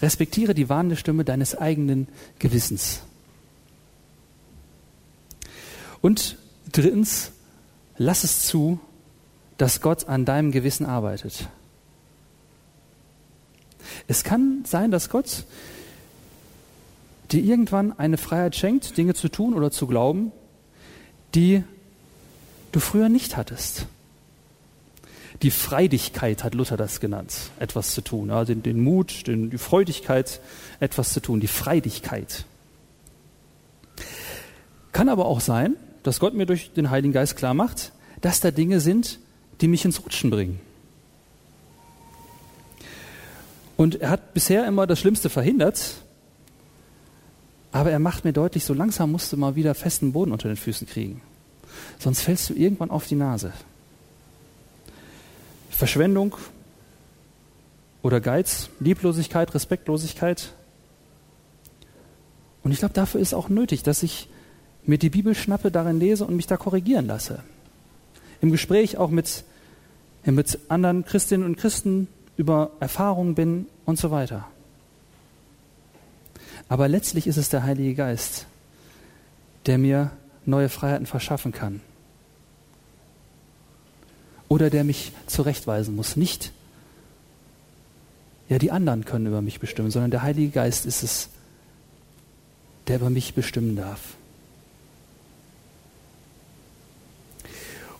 Respektiere 0.00 0.54
die 0.54 0.68
warnende 0.68 0.96
Stimme 0.96 1.24
deines 1.24 1.56
eigenen 1.56 2.06
Gewissens. 2.38 3.00
Und 6.02 6.36
drittens, 6.70 7.32
lass 7.96 8.22
es 8.22 8.42
zu, 8.42 8.78
dass 9.56 9.80
Gott 9.80 10.06
an 10.06 10.26
deinem 10.26 10.52
Gewissen 10.52 10.84
arbeitet. 10.84 11.48
Es 14.06 14.22
kann 14.22 14.64
sein, 14.66 14.90
dass 14.90 15.08
Gott 15.08 15.44
dir 17.32 17.42
irgendwann 17.42 17.98
eine 17.98 18.18
Freiheit 18.18 18.54
schenkt, 18.54 18.98
Dinge 18.98 19.14
zu 19.14 19.30
tun 19.30 19.54
oder 19.54 19.70
zu 19.70 19.86
glauben, 19.86 20.32
die 21.34 21.64
du 22.72 22.80
früher 22.80 23.08
nicht 23.08 23.38
hattest. 23.38 23.86
Die 25.42 25.50
Freidigkeit 25.50 26.44
hat 26.44 26.54
Luther 26.54 26.76
das 26.76 27.00
genannt, 27.00 27.34
etwas 27.58 27.92
zu 27.92 28.00
tun. 28.00 28.28
Ja, 28.28 28.44
den, 28.44 28.62
den 28.62 28.80
Mut, 28.80 29.26
den, 29.26 29.50
die 29.50 29.58
Freudigkeit, 29.58 30.40
etwas 30.80 31.12
zu 31.12 31.20
tun, 31.20 31.40
die 31.40 31.46
Freidigkeit. 31.46 32.44
Kann 34.92 35.08
aber 35.08 35.26
auch 35.26 35.40
sein, 35.40 35.76
dass 36.02 36.20
Gott 36.20 36.34
mir 36.34 36.46
durch 36.46 36.72
den 36.72 36.90
Heiligen 36.90 37.12
Geist 37.12 37.36
klar 37.36 37.52
macht, 37.52 37.92
dass 38.20 38.40
da 38.40 38.50
Dinge 38.50 38.80
sind, 38.80 39.18
die 39.60 39.68
mich 39.68 39.84
ins 39.84 40.02
Rutschen 40.02 40.30
bringen. 40.30 40.60
Und 43.76 44.00
er 44.00 44.10
hat 44.10 44.32
bisher 44.32 44.66
immer 44.66 44.86
das 44.86 44.98
Schlimmste 45.00 45.28
verhindert, 45.28 45.96
aber 47.72 47.90
er 47.90 47.98
macht 47.98 48.24
mir 48.24 48.32
deutlich, 48.32 48.64
so 48.64 48.72
langsam 48.72 49.12
musst 49.12 49.32
du 49.32 49.36
mal 49.36 49.54
wieder 49.54 49.74
festen 49.74 50.12
Boden 50.12 50.32
unter 50.32 50.48
den 50.48 50.56
Füßen 50.56 50.86
kriegen. 50.86 51.20
Sonst 51.98 52.22
fällst 52.22 52.48
du 52.48 52.54
irgendwann 52.54 52.90
auf 52.90 53.06
die 53.06 53.16
Nase. 53.16 53.52
Verschwendung 55.76 56.34
oder 58.02 58.20
Geiz, 58.22 58.70
Lieblosigkeit, 58.80 59.54
Respektlosigkeit. 59.54 60.54
Und 62.62 62.72
ich 62.72 62.78
glaube, 62.78 62.94
dafür 62.94 63.20
ist 63.20 63.34
auch 63.34 63.50
nötig, 63.50 63.82
dass 63.82 64.02
ich 64.02 64.30
mir 64.84 64.96
die 64.96 65.10
Bibel 65.10 65.34
schnappe, 65.34 65.70
darin 65.70 66.00
lese 66.00 66.24
und 66.24 66.34
mich 66.34 66.46
da 66.46 66.56
korrigieren 66.56 67.06
lasse. 67.06 67.42
Im 68.40 68.52
Gespräch 68.52 68.96
auch 68.96 69.10
mit, 69.10 69.44
mit 70.24 70.58
anderen 70.68 71.04
Christinnen 71.04 71.44
und 71.44 71.56
Christen 71.56 72.08
über 72.38 72.70
Erfahrungen 72.80 73.34
bin 73.34 73.66
und 73.84 73.98
so 73.98 74.10
weiter. 74.10 74.46
Aber 76.68 76.88
letztlich 76.88 77.26
ist 77.26 77.36
es 77.36 77.50
der 77.50 77.64
Heilige 77.64 77.94
Geist, 77.94 78.46
der 79.66 79.76
mir 79.76 80.10
neue 80.46 80.70
Freiheiten 80.70 81.06
verschaffen 81.06 81.52
kann 81.52 81.82
oder 84.48 84.70
der 84.70 84.84
mich 84.84 85.12
zurechtweisen 85.26 85.94
muss. 85.96 86.16
Nicht, 86.16 86.52
ja, 88.48 88.58
die 88.58 88.70
anderen 88.70 89.04
können 89.04 89.26
über 89.26 89.42
mich 89.42 89.60
bestimmen, 89.60 89.90
sondern 89.90 90.10
der 90.10 90.22
Heilige 90.22 90.50
Geist 90.50 90.86
ist 90.86 91.02
es, 91.02 91.28
der 92.86 92.96
über 92.96 93.10
mich 93.10 93.34
bestimmen 93.34 93.76
darf. 93.76 94.00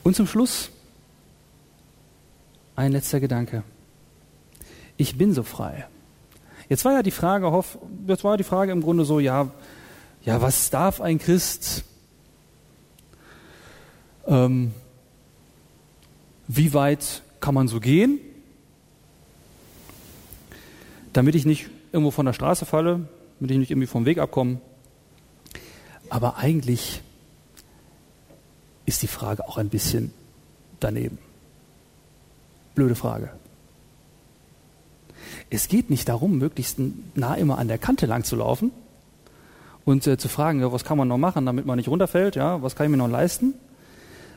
Und 0.05 0.15
zum 0.15 0.29
Schluss 0.29 0.71
ein 2.77 2.93
letzter 2.93 3.19
Gedanke. 3.19 3.65
Ich 4.97 5.19
bin 5.19 5.35
so 5.35 5.43
frei. 5.43 5.87
Jetzt 6.69 6.85
war 6.85 6.93
ja 6.93 7.03
die 7.03 7.11
Frage, 7.11 7.51
hoff, 7.51 7.79
jetzt 8.07 8.23
war 8.23 8.37
die 8.37 8.45
Frage 8.45 8.73
im 8.73 8.83
Grunde 8.83 9.05
so, 9.05 9.19
ja, 9.19 9.51
ja, 10.25 10.43
was 10.43 10.71
darf 10.71 11.01
ein 11.01 11.19
Christ? 11.19 11.85
Ähm, 14.27 14.75
wie 16.49 16.75
weit 16.75 17.23
kann 17.41 17.55
man 17.55 17.69
so 17.69 17.81
gehen? 17.81 18.21
Damit 21.13 21.35
ich 21.35 21.47
nicht 21.47 21.69
irgendwo 21.93 22.11
von 22.11 22.27
der 22.27 22.33
Straße 22.33 22.67
falle, 22.67 23.09
damit 23.41 23.51
ich 23.51 23.59
nicht 23.59 23.71
irgendwie 23.71 23.87
vom 23.87 24.05
Weg 24.05 24.19
abkomme. 24.19 24.61
Aber 26.09 26.37
eigentlich 26.37 27.03
ist 28.85 29.03
die 29.03 29.09
Frage 29.09 29.49
auch 29.49 29.59
ein 29.59 29.69
bisschen 29.69 30.13
daneben. 30.79 31.19
Blöde 32.75 32.95
Frage. 32.95 33.31
Es 35.51 35.69
geht 35.69 35.91
nicht 35.91 36.09
darum, 36.09 36.39
möglichst 36.39 36.79
nah 37.15 37.35
immer 37.35 37.59
an 37.59 37.69
der 37.69 37.79
Kante 37.79 38.07
lang 38.07 38.25
zu 38.25 38.37
laufen 38.37 38.71
und 39.85 40.07
äh, 40.07 40.19
zu 40.19 40.29
fragen, 40.29 40.61
ja, 40.61 40.73
was 40.73 40.85
kann 40.85 40.99
man 40.99 41.09
noch 41.09 41.19
machen, 41.19 41.47
damit 41.47 41.67
man 41.67 41.77
nicht 41.77 41.89
runterfällt, 41.89 42.37
ja, 42.37 42.63
was 42.63 42.77
kann 42.77 42.87
ich 42.87 42.91
mir 42.91 42.97
noch 42.97 43.09
leisten, 43.09 43.55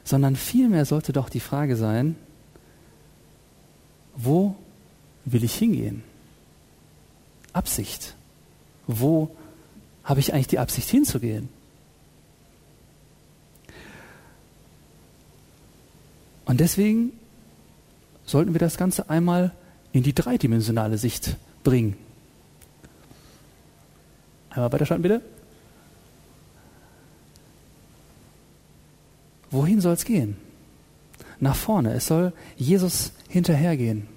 sondern 0.03 0.35
vielmehr 0.35 0.85
sollte 0.85 1.13
doch 1.13 1.29
die 1.29 1.39
Frage 1.39 1.75
sein, 1.75 2.15
wo 4.15 4.55
will 5.25 5.43
ich 5.43 5.55
hingehen? 5.55 6.03
Absicht. 7.53 8.15
Wo 8.87 9.35
habe 10.03 10.19
ich 10.19 10.33
eigentlich 10.33 10.47
die 10.47 10.59
Absicht 10.59 10.89
hinzugehen? 10.89 11.49
Und 16.45 16.59
deswegen 16.59 17.11
sollten 18.25 18.53
wir 18.53 18.59
das 18.59 18.77
Ganze 18.77 19.09
einmal 19.09 19.51
in 19.93 20.03
die 20.03 20.13
dreidimensionale 20.13 20.97
Sicht 20.97 21.35
bringen. 21.63 21.95
Einmal 24.49 24.71
weiterschalten 24.71 25.03
bitte. 25.03 25.21
Wohin 29.51 29.81
soll 29.81 29.93
es 29.93 30.05
gehen? 30.05 30.37
Nach 31.39 31.55
vorne. 31.55 31.93
Es 31.93 32.07
soll 32.07 32.33
Jesus 32.57 33.11
hinterhergehen. 33.27 34.07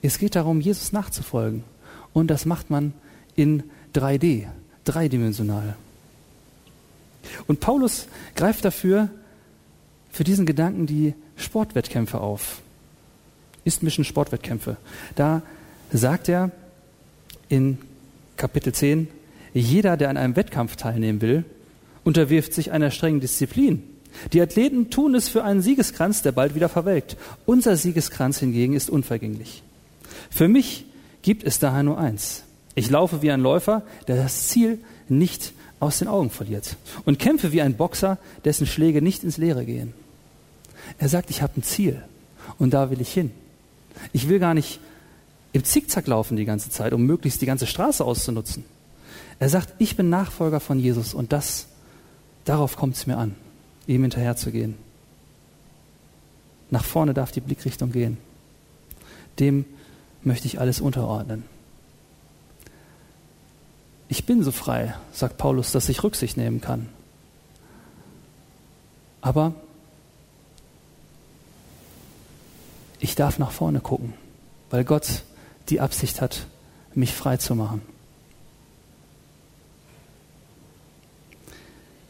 Es 0.00 0.18
geht 0.18 0.36
darum, 0.36 0.60
Jesus 0.60 0.92
nachzufolgen. 0.92 1.64
Und 2.12 2.28
das 2.28 2.44
macht 2.44 2.70
man 2.70 2.92
in 3.36 3.64
3D, 3.94 4.46
dreidimensional. 4.84 5.76
Und 7.46 7.60
Paulus 7.60 8.06
greift 8.34 8.64
dafür, 8.64 9.08
für 10.10 10.24
diesen 10.24 10.44
Gedanken 10.44 10.86
die 10.86 11.14
Sportwettkämpfe 11.36 12.20
auf. 12.20 12.60
Istmischen 13.64 14.04
Sportwettkämpfe. 14.04 14.76
Da 15.14 15.42
sagt 15.90 16.28
er 16.28 16.50
in 17.48 17.78
Kapitel 18.36 18.74
10, 18.74 19.08
jeder, 19.54 19.96
der 19.96 20.10
an 20.10 20.16
einem 20.16 20.36
Wettkampf 20.36 20.76
teilnehmen 20.76 21.20
will, 21.20 21.44
unterwirft 22.04 22.52
sich 22.52 22.72
einer 22.72 22.90
strengen 22.90 23.20
Disziplin. 23.20 23.82
Die 24.32 24.40
Athleten 24.40 24.90
tun 24.90 25.14
es 25.14 25.28
für 25.28 25.44
einen 25.44 25.62
Siegeskranz, 25.62 26.22
der 26.22 26.32
bald 26.32 26.54
wieder 26.54 26.68
verwelkt. 26.68 27.16
Unser 27.46 27.76
Siegeskranz 27.76 28.38
hingegen 28.38 28.74
ist 28.74 28.90
unvergänglich. 28.90 29.62
Für 30.30 30.48
mich 30.48 30.86
gibt 31.22 31.44
es 31.44 31.58
daher 31.58 31.82
nur 31.82 31.98
eins. 31.98 32.44
Ich 32.74 32.90
laufe 32.90 33.22
wie 33.22 33.30
ein 33.30 33.40
Läufer, 33.40 33.82
der 34.08 34.16
das 34.16 34.48
Ziel 34.48 34.78
nicht 35.08 35.52
aus 35.80 35.98
den 35.98 36.08
Augen 36.08 36.30
verliert 36.30 36.76
und 37.04 37.18
kämpfe 37.18 37.52
wie 37.52 37.60
ein 37.60 37.76
Boxer, 37.76 38.18
dessen 38.44 38.66
Schläge 38.66 39.02
nicht 39.02 39.24
ins 39.24 39.36
Leere 39.36 39.64
gehen. 39.64 39.92
Er 40.98 41.08
sagt, 41.08 41.30
ich 41.30 41.42
habe 41.42 41.54
ein 41.56 41.62
Ziel 41.62 42.02
und 42.58 42.72
da 42.72 42.90
will 42.90 43.00
ich 43.00 43.12
hin. 43.12 43.30
Ich 44.12 44.28
will 44.28 44.38
gar 44.38 44.54
nicht 44.54 44.80
im 45.52 45.64
Zickzack 45.64 46.06
laufen 46.06 46.36
die 46.36 46.44
ganze 46.44 46.70
Zeit, 46.70 46.92
um 46.92 47.02
möglichst 47.02 47.42
die 47.42 47.46
ganze 47.46 47.66
Straße 47.66 48.04
auszunutzen. 48.04 48.64
Er 49.38 49.48
sagt, 49.48 49.74
ich 49.78 49.96
bin 49.96 50.08
Nachfolger 50.08 50.60
von 50.60 50.78
Jesus 50.78 51.14
und 51.14 51.32
das, 51.32 51.66
darauf 52.44 52.76
kommt 52.76 52.96
es 52.96 53.06
mir 53.06 53.18
an, 53.18 53.34
ihm 53.86 54.02
hinterherzugehen. 54.02 54.76
Nach 56.70 56.84
vorne 56.84 57.14
darf 57.14 57.32
die 57.32 57.40
Blickrichtung 57.40 57.92
gehen. 57.92 58.18
Dem 59.38 59.64
möchte 60.22 60.46
ich 60.46 60.60
alles 60.60 60.80
unterordnen. 60.80 61.44
Ich 64.08 64.26
bin 64.26 64.42
so 64.42 64.52
frei, 64.52 64.94
sagt 65.12 65.38
Paulus, 65.38 65.72
dass 65.72 65.88
ich 65.88 66.02
Rücksicht 66.02 66.36
nehmen 66.36 66.60
kann. 66.60 66.88
Aber 69.20 69.54
ich 73.00 73.14
darf 73.14 73.38
nach 73.38 73.52
vorne 73.52 73.80
gucken, 73.80 74.14
weil 74.70 74.84
Gott 74.84 75.22
die 75.68 75.80
Absicht 75.80 76.20
hat, 76.20 76.46
mich 76.94 77.14
frei 77.14 77.36
zu 77.36 77.54
machen. 77.54 77.82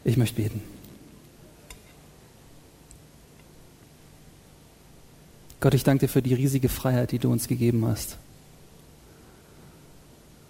Ich 0.03 0.17
möchte 0.17 0.41
beten. 0.41 0.72
Gott, 5.63 5.75
ich 5.75 5.85
danke 5.85 6.07
dir 6.07 6.11
für 6.11 6.21
die 6.21 6.33
riesige 6.33 6.67
Freiheit, 6.67 7.13
die 7.13 7.19
du 7.19 7.31
uns 7.31 7.47
gegeben 7.47 7.85
hast. 7.85 8.17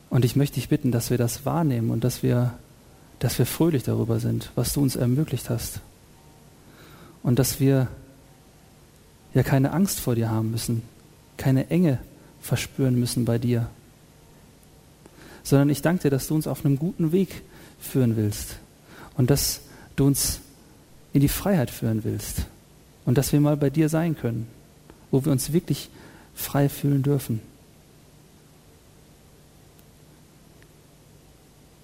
Und 0.10 0.26
ich 0.26 0.36
möchte 0.36 0.56
dich 0.56 0.70
bitten, 0.70 0.92
dass 0.92 1.12
wir 1.12 1.20
das 1.20 1.46
wahrnehmen 1.46 1.92
und 1.92 2.04
dass 2.04 2.24
wir, 2.24 2.56
dass 3.20 3.38
wir 3.38 3.46
fröhlich 3.46 3.84
darüber 3.84 4.20
sind, 4.20 4.50
was 4.56 4.74
du 4.74 4.82
uns 4.82 4.96
ermöglicht 4.96 5.52
hast. 5.52 5.82
Und 7.22 7.38
dass 7.38 7.60
wir 7.60 7.90
ja 9.36 9.44
keine 9.44 9.72
Angst 9.72 10.00
vor 10.00 10.16
dir 10.16 10.32
haben 10.32 10.50
müssen, 10.50 10.82
keine 11.38 11.70
Enge 11.70 12.00
verspüren 12.42 13.00
müssen 13.00 13.24
bei 13.24 13.38
dir, 13.38 13.70
sondern 15.44 15.70
ich 15.70 15.84
danke 15.84 16.02
dir, 16.02 16.10
dass 16.10 16.26
du 16.26 16.34
uns 16.34 16.48
auf 16.48 16.66
einem 16.66 16.80
guten 16.80 17.12
Weg 17.12 17.44
führen 17.80 18.18
willst 18.18 18.58
und 19.16 19.30
dass 19.30 19.62
du 19.96 20.08
uns 20.08 20.40
in 21.14 21.22
die 21.22 21.30
Freiheit 21.30 21.70
führen 21.70 22.04
willst 22.04 22.48
und 23.06 23.20
dass 23.20 23.32
wir 23.32 23.40
mal 23.40 23.58
bei 23.58 23.70
dir 23.70 23.90
sein 23.90 24.18
können, 24.18 24.48
wo 25.14 25.24
wir 25.24 25.32
uns 25.32 25.54
wirklich 25.54 25.92
frei 26.34 26.68
fühlen 26.68 27.04
dürfen. 27.04 27.40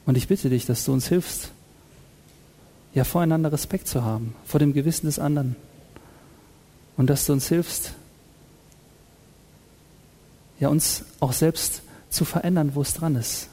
Und 0.07 0.17
ich 0.17 0.27
bitte 0.27 0.49
dich, 0.49 0.65
dass 0.65 0.83
du 0.83 0.93
uns 0.93 1.07
hilfst, 1.07 1.51
ja 2.95 3.03
voreinander 3.03 3.51
Respekt 3.51 3.87
zu 3.87 4.03
haben, 4.03 4.33
vor 4.45 4.59
dem 4.59 4.73
Gewissen 4.73 5.05
des 5.05 5.19
anderen 5.19 5.55
und 6.97 7.07
dass 7.07 7.27
du 7.27 7.33
uns 7.33 7.47
hilfst, 7.47 7.93
ja 10.59 10.69
uns 10.69 11.05
auch 11.19 11.33
selbst 11.33 11.83
zu 12.09 12.25
verändern, 12.25 12.73
wo 12.73 12.81
es 12.81 12.95
dran 12.95 13.15
ist. 13.15 13.47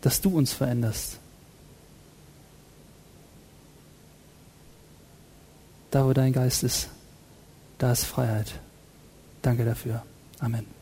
Dass 0.00 0.20
du 0.20 0.36
uns 0.36 0.52
veränderst. 0.52 1.20
Da, 5.92 6.04
wo 6.04 6.12
dein 6.12 6.32
Geist 6.32 6.64
ist, 6.64 6.88
da 7.78 7.92
ist 7.92 8.04
Freiheit. 8.04 8.60
Danke 9.42 9.64
dafür. 9.64 10.02
Amen. 10.40 10.75